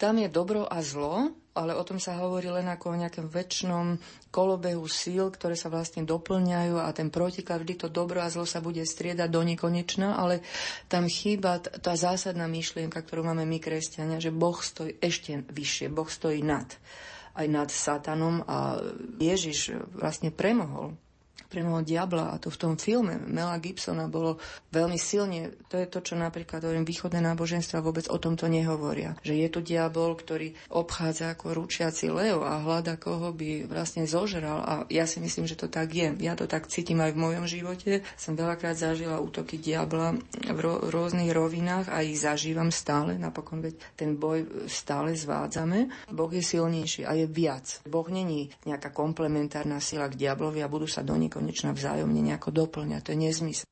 [0.00, 4.00] tam je dobro a zlo, ale o tom sa hovorí len ako o nejakom väčšnom
[4.32, 8.64] kolobehu síl, ktoré sa vlastne doplňajú a ten protiklad, vždy to dobro a zlo sa
[8.64, 10.40] bude striedať do nekonečna, ale
[10.88, 16.08] tam chýba tá zásadná myšlienka, ktorú máme my kresťania, že Boh stojí ešte vyššie, Boh
[16.08, 16.68] stojí nad
[17.32, 18.76] aj nad satanom a
[19.16, 20.92] Ježiš vlastne premohol
[21.52, 24.40] premohol diabla a to v tom filme Mela Gibsona bolo
[24.72, 29.20] veľmi silne, to je to, čo napríklad hovorím, východné náboženstva vôbec o tomto nehovoria.
[29.20, 34.64] Že je tu diabol, ktorý obchádza ako ručiaci leo a hľada, koho by vlastne zožral
[34.64, 36.16] a ja si myslím, že to tak je.
[36.24, 38.00] Ja to tak cítim aj v mojom živote.
[38.16, 40.16] Som veľakrát zažila útoky diabla
[40.48, 43.20] v ro- rôznych rovinách a ich zažívam stále.
[43.20, 46.08] Napokon veď ten boj stále zvádzame.
[46.08, 47.82] Boh je silnejší a je viac.
[47.84, 52.54] Boh není nejaká komplementárna sila k diablovi a budú sa do niekoho nekonečná vzájomne nejako
[52.54, 53.02] doplňa.
[53.02, 53.71] To je nezmysel.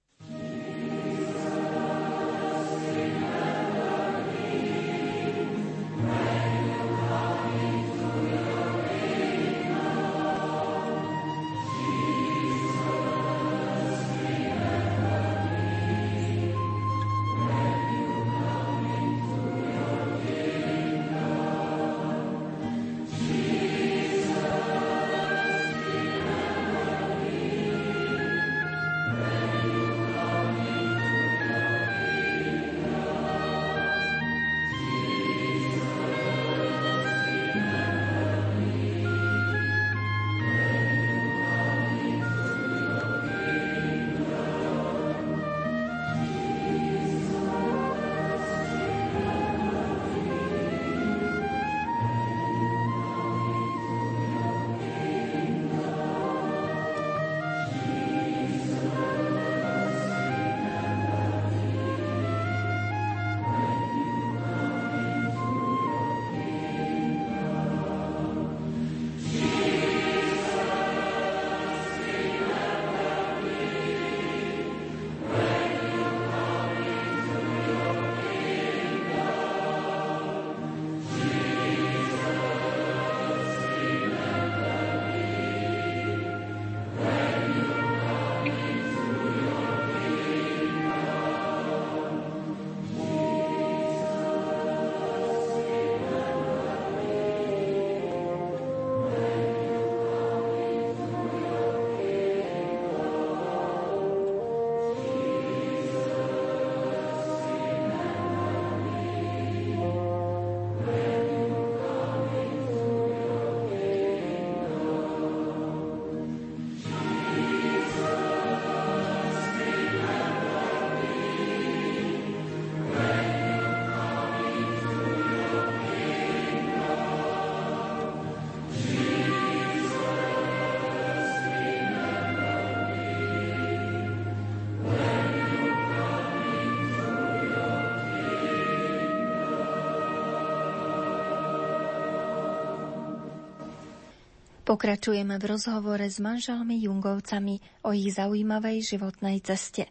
[144.70, 149.90] Pokračujeme v rozhovore s manželmi Jungovcami o ich zaujímavej životnej ceste.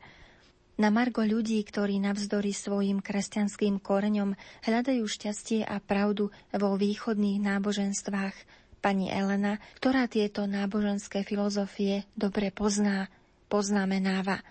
[0.79, 8.35] Na margo ľudí, ktorí navzdory svojim kresťanským koreňom hľadajú šťastie a pravdu vo východných náboženstvách,
[8.79, 13.11] pani Elena, ktorá tieto náboženské filozofie dobre pozná,
[13.51, 14.39] poznamenáva–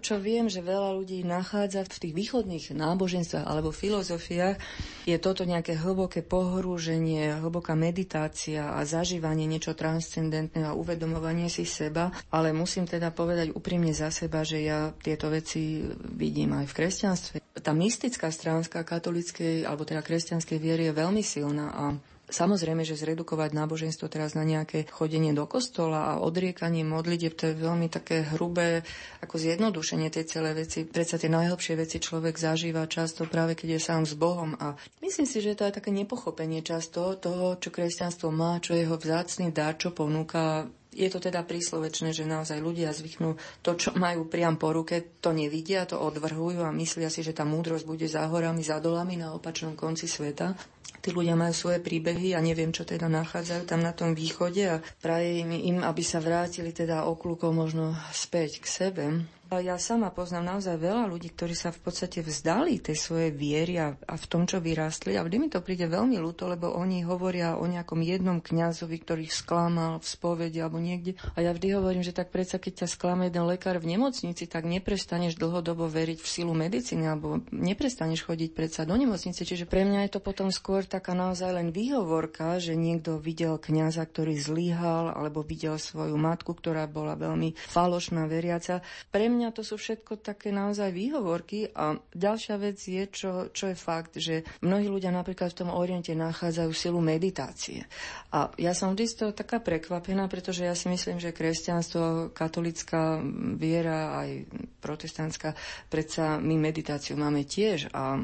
[0.00, 4.56] čo viem, že veľa ľudí nachádza v tých východných náboženstvách alebo filozofiách,
[5.04, 12.10] je toto nejaké hlboké pohrúženie, hlboká meditácia a zažívanie niečo transcendentného a uvedomovanie si seba.
[12.32, 15.84] Ale musím teda povedať úprimne za seba, že ja tieto veci
[16.16, 17.34] vidím aj v kresťanstve.
[17.60, 21.84] Tá mystická stránka katolickej alebo teda kresťanskej viery je veľmi silná a
[22.30, 27.58] Samozrejme, že zredukovať náboženstvo teraz na nejaké chodenie do kostola a odriekanie modlitieb, to je
[27.58, 28.86] veľmi také hrubé
[29.18, 30.78] ako zjednodušenie tej celej veci.
[30.86, 35.26] Predsa tie najhlbšie veci človek zažíva často práve keď je sám s Bohom a myslím
[35.26, 39.50] si, že to je také nepochopenie často toho, čo kresťanstvo má, čo je jeho vzácný
[39.50, 44.58] dar, čo ponúka je to teda príslovečné, že naozaj ľudia zvyknú to, čo majú priam
[44.58, 48.66] po ruke, to nevidia, to odvrhujú a myslia si, že tá múdrosť bude za horami,
[48.66, 50.58] za dolami na opačnom konci sveta.
[51.00, 54.82] Tí ľudia majú svoje príbehy a neviem, čo teda nachádzajú tam na tom východe a
[55.00, 59.04] praje im, aby sa vrátili teda okľúkom možno späť k sebe.
[59.50, 63.98] Ja sama poznám naozaj veľa ľudí, ktorí sa v podstate vzdali tej svojej viery a,
[63.98, 65.18] a v tom, čo vyrástli.
[65.18, 69.26] A vždy mi to príde veľmi ľúto, lebo oni hovoria o nejakom jednom kňazovi, ktorý
[69.26, 71.18] sklamal v spovedi alebo niekde.
[71.34, 74.70] A ja vždy hovorím, že tak predsa, keď ťa sklame jeden lekár v nemocnici, tak
[74.70, 79.42] neprestaneš dlhodobo veriť v silu medicíny alebo neprestaneš chodiť predsa do nemocnice.
[79.42, 84.06] Čiže pre mňa je to potom skôr taká naozaj len výhovorka, že niekto videl kňaza,
[84.06, 88.86] ktorý zlyhal alebo videl svoju matku, ktorá bola veľmi falošná veriaca.
[89.10, 93.72] Pre mňa mňa to sú všetko také naozaj výhovorky a ďalšia vec je, čo, čo
[93.72, 97.88] je fakt, že mnohí ľudia napríklad v tom oriente nachádzajú silu meditácie.
[98.36, 103.24] A ja som vždy z toho taká prekvapená, pretože ja si myslím, že kresťanstvo, katolická
[103.56, 104.52] viera, aj
[104.84, 105.56] protestantská,
[105.88, 108.20] predsa my meditáciu máme tiež a,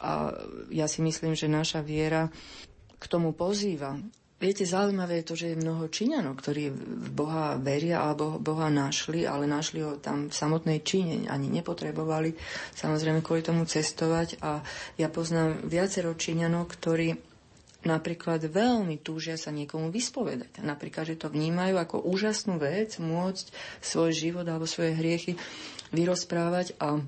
[0.00, 0.10] a
[0.72, 2.32] ja si myslím, že naša viera
[2.96, 4.00] k tomu pozýva.
[4.36, 9.24] Viete, zaujímavé je to, že je mnoho Číňanov, ktorí v Boha veria alebo Boha našli,
[9.24, 12.36] ale našli ho tam v samotnej Číne, ani nepotrebovali
[12.76, 14.60] samozrejme kvôli tomu cestovať a
[15.00, 17.16] ja poznám viacero Číňanov, ktorí
[17.88, 20.60] napríklad veľmi túžia sa niekomu vyspovedať.
[20.60, 23.46] Napríklad, že to vnímajú ako úžasnú vec, môcť
[23.80, 25.40] svoj život alebo svoje hriechy
[25.96, 27.00] vyrozprávať a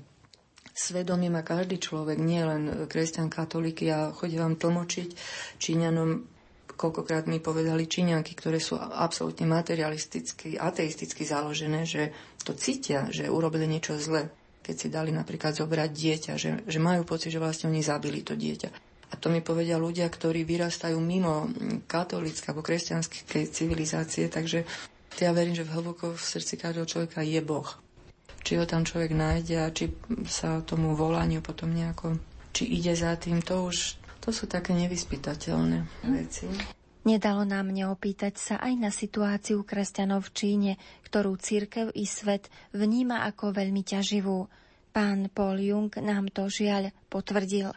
[0.73, 3.91] svedomie má každý človek, nie len kresťan, katolíky.
[3.91, 5.13] Ja chodím vám tlmočiť
[5.61, 6.38] Číňanom
[6.79, 12.15] koľkokrát mi povedali Číňanky, ktoré sú absolútne materialisticky, ateisticky založené, že
[12.47, 14.31] to cítia, že urobili niečo zle,
[14.63, 18.39] keď si dali napríklad zobrať dieťa, že, že majú pocit, že vlastne oni zabili to
[18.39, 18.69] dieťa.
[19.09, 21.51] A to mi povedia ľudia, ktorí vyrastajú mimo
[21.89, 24.63] katolíckej alebo kresťanskej civilizácie, takže
[25.19, 27.67] ja verím, že v hlboko v srdci každého človeka je Boh.
[28.45, 29.91] Či ho tam človek nájde a či
[30.29, 32.21] sa tomu volaniu potom nejako,
[32.55, 36.47] či ide za tým, to už to sú také nevyspytateľné veci.
[37.07, 40.71] Nedalo nám neopýtať sa aj na situáciu kresťanov v Číne,
[41.07, 44.45] ktorú církev i svet vníma ako veľmi ťaživú.
[44.91, 47.71] Pán Paul Jung nám to žiaľ potvrdil.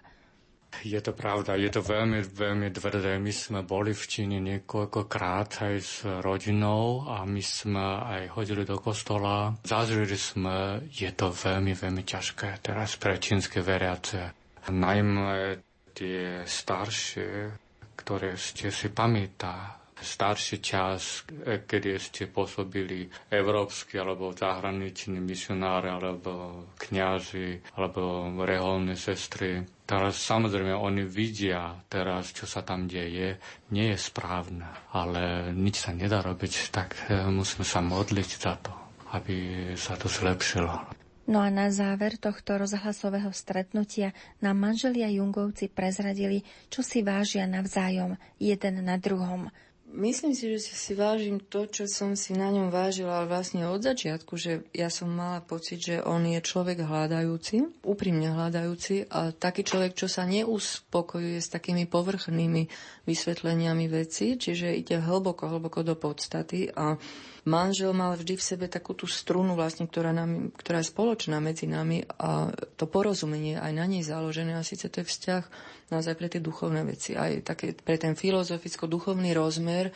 [0.80, 3.20] Je to pravda, je to veľmi, veľmi tvrdé.
[3.20, 8.80] My sme boli v Číne niekoľkokrát aj s rodinou a my sme aj chodili do
[8.80, 9.52] kostola.
[9.62, 14.32] Zažili sme, je to veľmi, veľmi ťažké teraz pre čínske veriace.
[14.72, 15.60] Najmä
[15.92, 17.52] tie staršie,
[17.94, 26.32] ktoré ste si pamätá, starší čas, e, kedy ste pôsobili európsky alebo zahraniční misionári alebo
[26.76, 28.02] kňazi alebo
[28.36, 29.62] reholné sestry.
[29.82, 33.38] Teraz samozrejme oni vidia teraz, čo sa tam deje,
[33.70, 38.72] nie je správne, ale nič sa nedá robiť, tak e, musíme sa modliť za to,
[39.12, 39.36] aby
[39.74, 41.01] sa to zlepšilo.
[41.30, 44.10] No a na záver tohto rozhlasového stretnutia
[44.42, 49.46] nám manželia Jungovci prezradili, čo si vážia navzájom jeden na druhom.
[49.92, 54.40] Myslím si, že si vážim to, čo som si na ňom vážila vlastne od začiatku,
[54.40, 59.92] že ja som mala pocit, že on je človek hľadajúci, úprimne hľadajúci a taký človek,
[59.92, 62.72] čo sa neuspokojuje s takými povrchnými
[63.04, 66.96] vysvetleniami veci, čiže ide hlboko, hlboko do podstaty a
[67.42, 71.66] manžel mal vždy v sebe takú tú strunu, vlastne, ktorá, nám, ktorá je spoločná medzi
[71.66, 75.44] nami a to porozumenie aj na nej založené a síce to je vzťah
[75.90, 79.90] naozaj pre tie duchovné veci, aj také pre ten filozoficko-duchovný rozmer,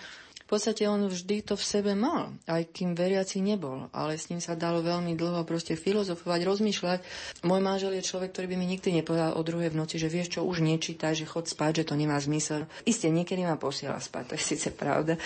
[0.46, 4.38] v podstate on vždy to v sebe mal, aj kým veriaci nebol, ale s ním
[4.38, 6.98] sa dalo veľmi dlho proste filozofovať, rozmýšľať.
[7.42, 10.38] Môj manžel je človek, ktorý by mi nikdy nepovedal o druhej v noci, že vieš
[10.38, 12.70] čo, už nečítaj, že chod spať, že to nemá zmysel.
[12.86, 15.18] Isté, niekedy ma posiela spať, to je síce pravda,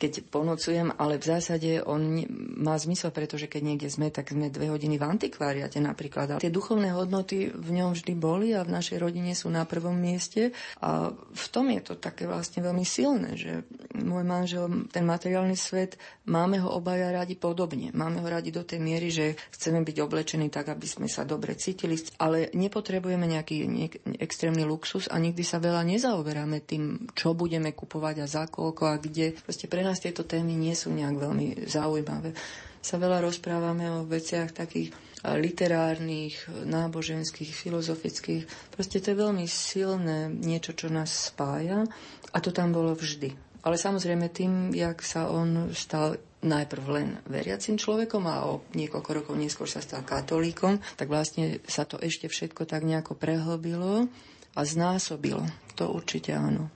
[0.00, 2.24] keď ponocujem, ale v zásade on
[2.56, 6.40] má zmysel, pretože keď niekde sme, tak sme dve hodiny v antikváriate napríklad.
[6.40, 10.00] A tie duchovné hodnoty v ňom vždy boli a v našej rodine sú na prvom
[10.00, 13.68] mieste a v tom je to také vlastne veľmi silné, že
[14.00, 15.96] môj manžel ten materiálny svet,
[16.28, 17.94] máme ho obaja radi podobne.
[17.94, 21.54] Máme ho radi do tej miery, že chceme byť oblečení tak, aby sme sa dobre
[21.54, 27.72] cítili, ale nepotrebujeme nejaký niek- extrémny luxus a nikdy sa veľa nezaoberáme tým, čo budeme
[27.72, 29.38] kupovať a za koľko a kde.
[29.38, 32.34] Proste pre nás tieto témy nie sú nejak veľmi zaujímavé.
[32.82, 34.90] Sa veľa rozprávame o veciach takých
[35.22, 38.42] literárnych, náboženských, filozofických.
[38.74, 41.86] Proste to je veľmi silné niečo, čo nás spája
[42.34, 43.51] a to tam bolo vždy.
[43.62, 49.34] Ale samozrejme tým, jak sa on stal najprv len veriacim človekom a o niekoľko rokov
[49.38, 54.10] neskôr sa stal katolíkom, tak vlastne sa to ešte všetko tak nejako prehlbilo
[54.58, 55.46] a znásobilo.
[55.78, 56.68] To určite áno.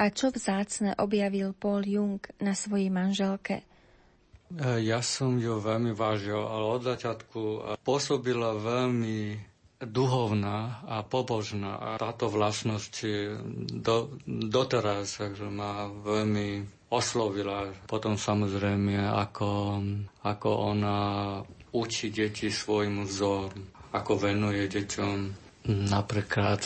[0.00, 3.62] A čo vzácne objavil Paul Jung na svojej manželke?
[4.60, 7.40] Ja som ju veľmi vážil, ale od začiatku
[7.86, 9.49] pôsobila veľmi
[9.80, 12.94] duhovná a pobožná a táto vlastnosť
[13.80, 17.72] do, doteraz takže ma veľmi oslovila.
[17.88, 19.80] Potom samozrejme, ako,
[20.24, 20.98] ako ona
[21.72, 23.56] učí deti svojim vzorom,
[23.96, 26.62] ako venuje deťom napríklad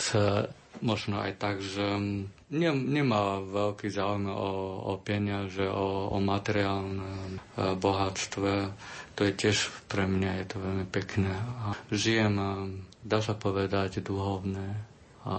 [0.79, 1.83] možno aj tak, že
[2.51, 4.51] ne, nemá veľký záujem o,
[4.91, 8.53] o peniaze, o, o materiálne bohatstve.
[9.15, 11.31] To je tiež pre mňa je to veľmi pekné.
[11.31, 12.35] A žijem
[13.05, 14.73] dá sa povedať, duhovné.
[15.29, 15.35] A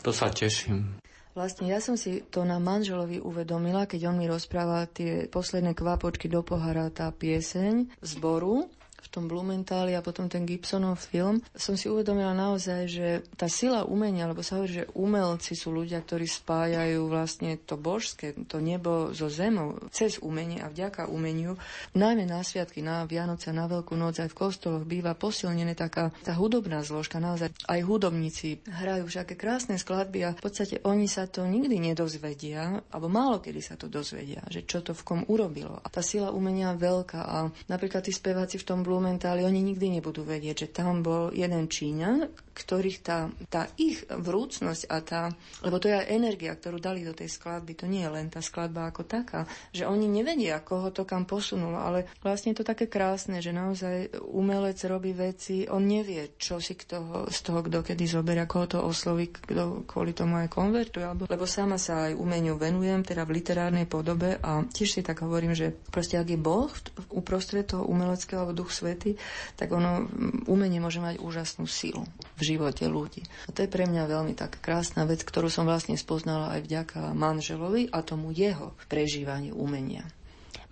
[0.00, 0.96] to sa teším.
[1.36, 6.32] Vlastne ja som si to na manželovi uvedomila, keď on mi rozprával tie posledné kvapočky
[6.32, 8.72] do pohára, tá pieseň zboru
[9.02, 13.84] v tom Blumentáli a potom ten Gibsonov film, som si uvedomila naozaj, že tá sila
[13.84, 19.12] umenia, lebo sa hovorí, že umelci sú ľudia, ktorí spájajú vlastne to božské, to nebo
[19.12, 21.58] so zemou, cez umenie a vďaka umeniu,
[21.92, 26.32] najmä na sviatky, na Vianoce, na Veľkú noc, aj v kostoloch býva posilnená taká tá
[26.38, 31.42] hudobná zložka, naozaj aj hudobníci hrajú všaké krásne skladby a v podstate oni sa to
[31.44, 35.78] nikdy nedozvedia, alebo málo kedy sa to dozvedia, že čo to v kom urobilo.
[35.82, 39.98] A tá sila umenia veľká a napríklad tí speváci v tom Blue Blumentáli, oni nikdy
[39.98, 45.22] nebudú vedieť, že tam bol jeden Číňan, ktorých tá, tá ich vrúcnosť a tá,
[45.60, 48.40] lebo to je aj energia, ktorú dali do tej skladby, to nie je len tá
[48.40, 49.44] skladba ako taká,
[49.76, 54.16] že oni nevedia, koho to kam posunulo, ale vlastne je to také krásne, že naozaj
[54.32, 58.80] umelec robí veci, on nevie, čo si kto, z toho kto kedy zoberia, koho to
[58.80, 63.36] osloví, kto kvôli tomu aj konvertuje, alebo, lebo sama sa aj umeniu venujem, teda v
[63.36, 66.72] literárnej podobe a tiež si tak hovorím, že proste ak je Boh
[67.12, 69.16] uprostred toho umeleckého duch svety,
[69.56, 70.04] tak ono,
[70.44, 72.04] umenie môže mať úžasnú silu
[72.36, 73.24] v živote ľudí.
[73.48, 77.00] A to je pre mňa veľmi tak krásna vec, ktorú som vlastne spoznala aj vďaka
[77.16, 80.04] manželovi a tomu jeho prežívaniu umenia.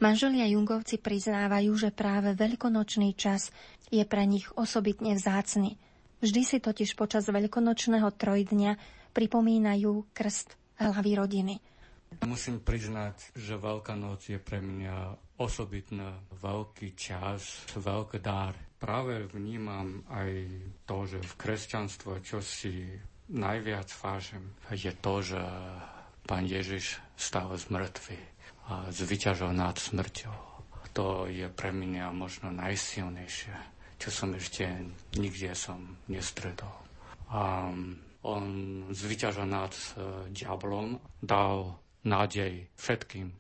[0.03, 3.49] Manželia Jungovci priznávajú, že práve veľkonočný čas
[3.89, 5.81] je pre nich osobitne vzácny.
[6.21, 8.73] Vždy si totiž počas veľkonočného trojdňa
[9.15, 11.55] pripomínajú krst hlavy rodiny.
[12.23, 18.55] Musím priznať, že Veľká noc je pre mňa osobitný veľký čas, veľký dar.
[18.79, 20.31] Práve vnímam aj
[20.87, 22.87] to, že v kresťanstve, čo si
[23.33, 25.41] najviac vážim, je to, že
[26.25, 28.19] Pán Ježiš stal z mŕtvy
[28.69, 30.37] a zvyťažil nad smrťou.
[30.95, 33.55] To je pre mňa možno najsilnejšie,
[33.99, 34.65] čo som ešte
[35.19, 36.73] nikde som nestredol.
[37.35, 37.69] A
[38.25, 38.45] on
[38.89, 43.35] zvyťažil nad uh, diablom, dal nádej všetkým,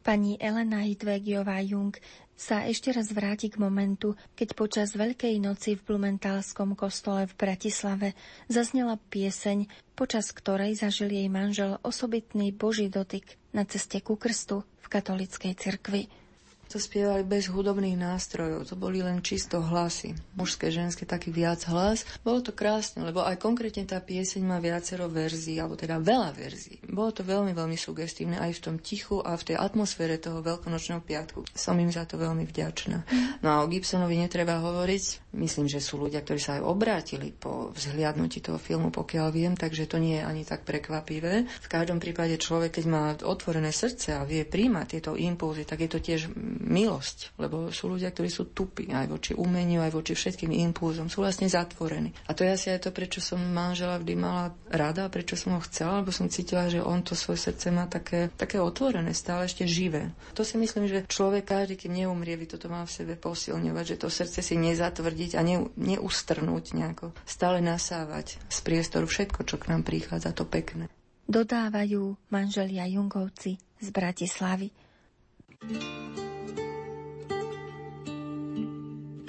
[0.00, 1.92] Pani Elena Hidvegiová Jung
[2.32, 8.16] sa ešte raz vráti k momentu, keď počas Veľkej noci v Blumentálskom kostole v Bratislave
[8.48, 14.86] zaznela pieseň, počas ktorej zažil jej manžel osobitný Boží dotyk na ceste ku krstu v
[14.88, 16.08] katolickej cirkvi
[16.70, 20.14] to spievali bez hudobných nástrojov, to boli len čisto hlasy.
[20.38, 22.06] Mužské, ženské, taký viac hlas.
[22.22, 26.78] Bolo to krásne, lebo aj konkrétne tá pieseň má viacero verzií, alebo teda veľa verzií.
[26.86, 31.02] Bolo to veľmi, veľmi sugestívne aj v tom tichu a v tej atmosfére toho veľkonočného
[31.02, 31.50] piatku.
[31.50, 33.02] Som im za to veľmi vďačná.
[33.42, 35.34] No a o Gibsonovi netreba hovoriť.
[35.34, 39.90] Myslím, že sú ľudia, ktorí sa aj obrátili po vzhliadnutí toho filmu, pokiaľ viem, takže
[39.90, 41.50] to nie je ani tak prekvapivé.
[41.50, 45.90] V každom prípade človek, keď má otvorené srdce a vie príjmať tieto impulzy, tak je
[45.90, 46.30] to tiež
[46.60, 51.24] milosť, lebo sú ľudia, ktorí sú tupí aj voči umeniu, aj voči všetkým impulzom, sú
[51.24, 52.12] vlastne zatvorení.
[52.28, 55.60] A to je asi aj to, prečo som manžela vždy mala rada, prečo som ho
[55.64, 59.64] chcela, lebo som cítila, že on to svoje srdce má také, také otvorené, stále ešte
[59.64, 60.12] živé.
[60.36, 64.00] To si myslím, že človek každý, keď neumrie, by toto mal v sebe posilňovať, že
[64.00, 67.16] to srdce si nezatvrdiť a ne, neustrnúť nejako.
[67.24, 70.86] Stále nasávať z priestoru všetko, čo k nám prichádza, to pekné.
[71.30, 74.68] Dodávajú manželia Jungovci z Bratislavy.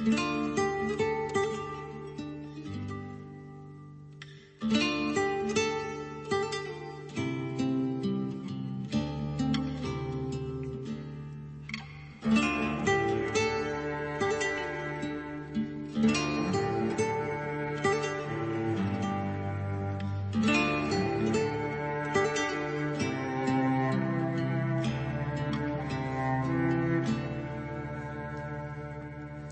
[0.03, 0.50] Thank you.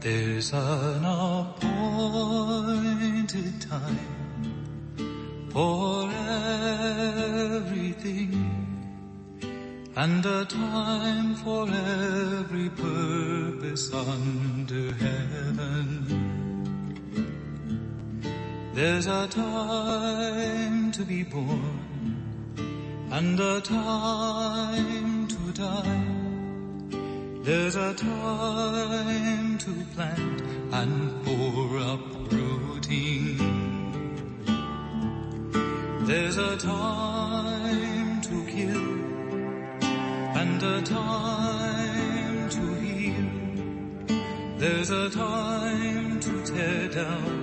[0.02, 1.62] There's an appointed
[3.62, 4.00] time
[5.52, 6.10] for
[7.58, 8.34] everything
[9.98, 16.32] and a time for every purpose under heaven.
[18.74, 22.16] There's a time to be born
[23.12, 26.06] and a time to die.
[27.44, 29.39] There's a time
[30.00, 30.42] plant
[30.72, 33.38] and pour uprooting.
[36.08, 38.88] There's a time to kill
[40.42, 43.30] and a time to heal.
[44.58, 47.36] There's a time to tear down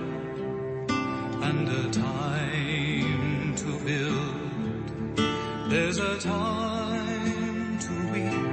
[1.47, 5.69] and a time to build.
[5.69, 8.47] There's a time to weep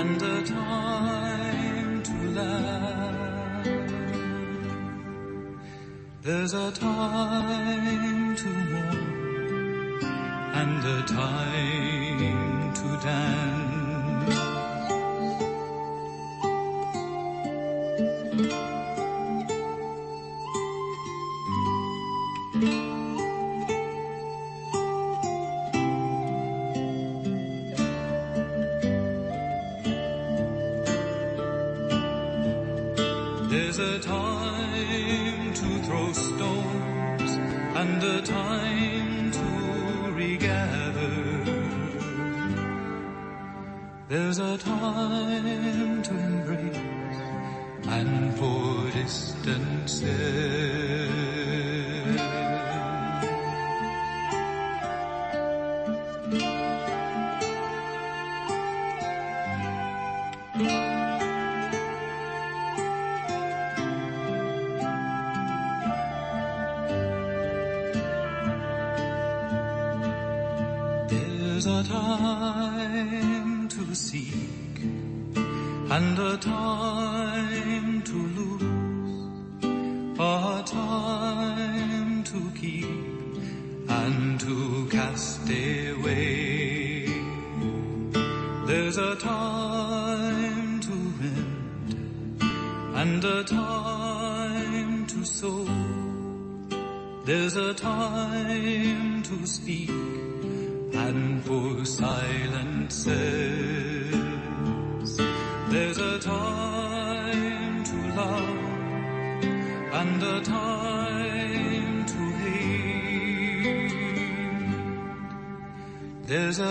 [0.00, 0.99] and a time
[6.32, 10.04] There's a time to mourn
[10.54, 13.69] and a time to dance.
[71.62, 74.80] There's a time to seek
[75.90, 77.69] and a time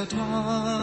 [0.10, 0.79] time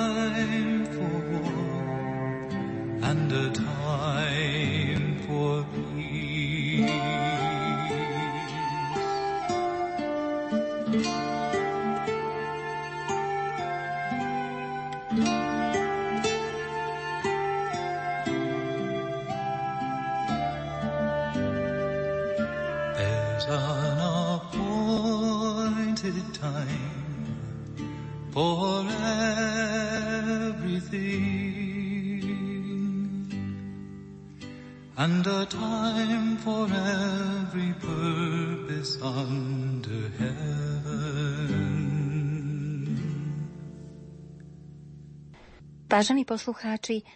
[45.97, 47.09] Vážení poslucháči,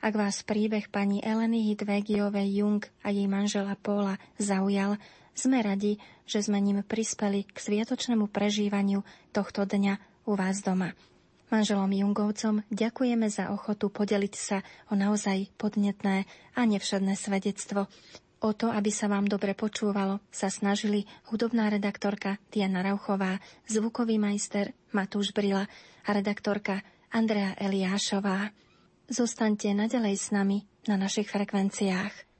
[0.00, 4.96] ak vás príbeh pani Eleny Hidvegiovej Jung a jej manžela Paula zaujal,
[5.36, 10.96] sme radi, že sme ním prispeli k sviatočnému prežívaniu tohto dňa u vás doma.
[11.52, 16.24] Manželom Jungovcom ďakujeme za ochotu podeliť sa o naozaj podnetné
[16.56, 17.92] a nevšedné svedectvo.
[18.40, 23.36] O to, aby sa vám dobre počúvalo, sa snažili hudobná redaktorka Diana Rauchová,
[23.68, 25.68] zvukový majster Matúš Brila
[26.08, 26.80] a redaktorka
[27.14, 28.50] Andrea Eliášová.
[29.06, 32.33] Zostaňte nadalej s nami na našich frekvenciách.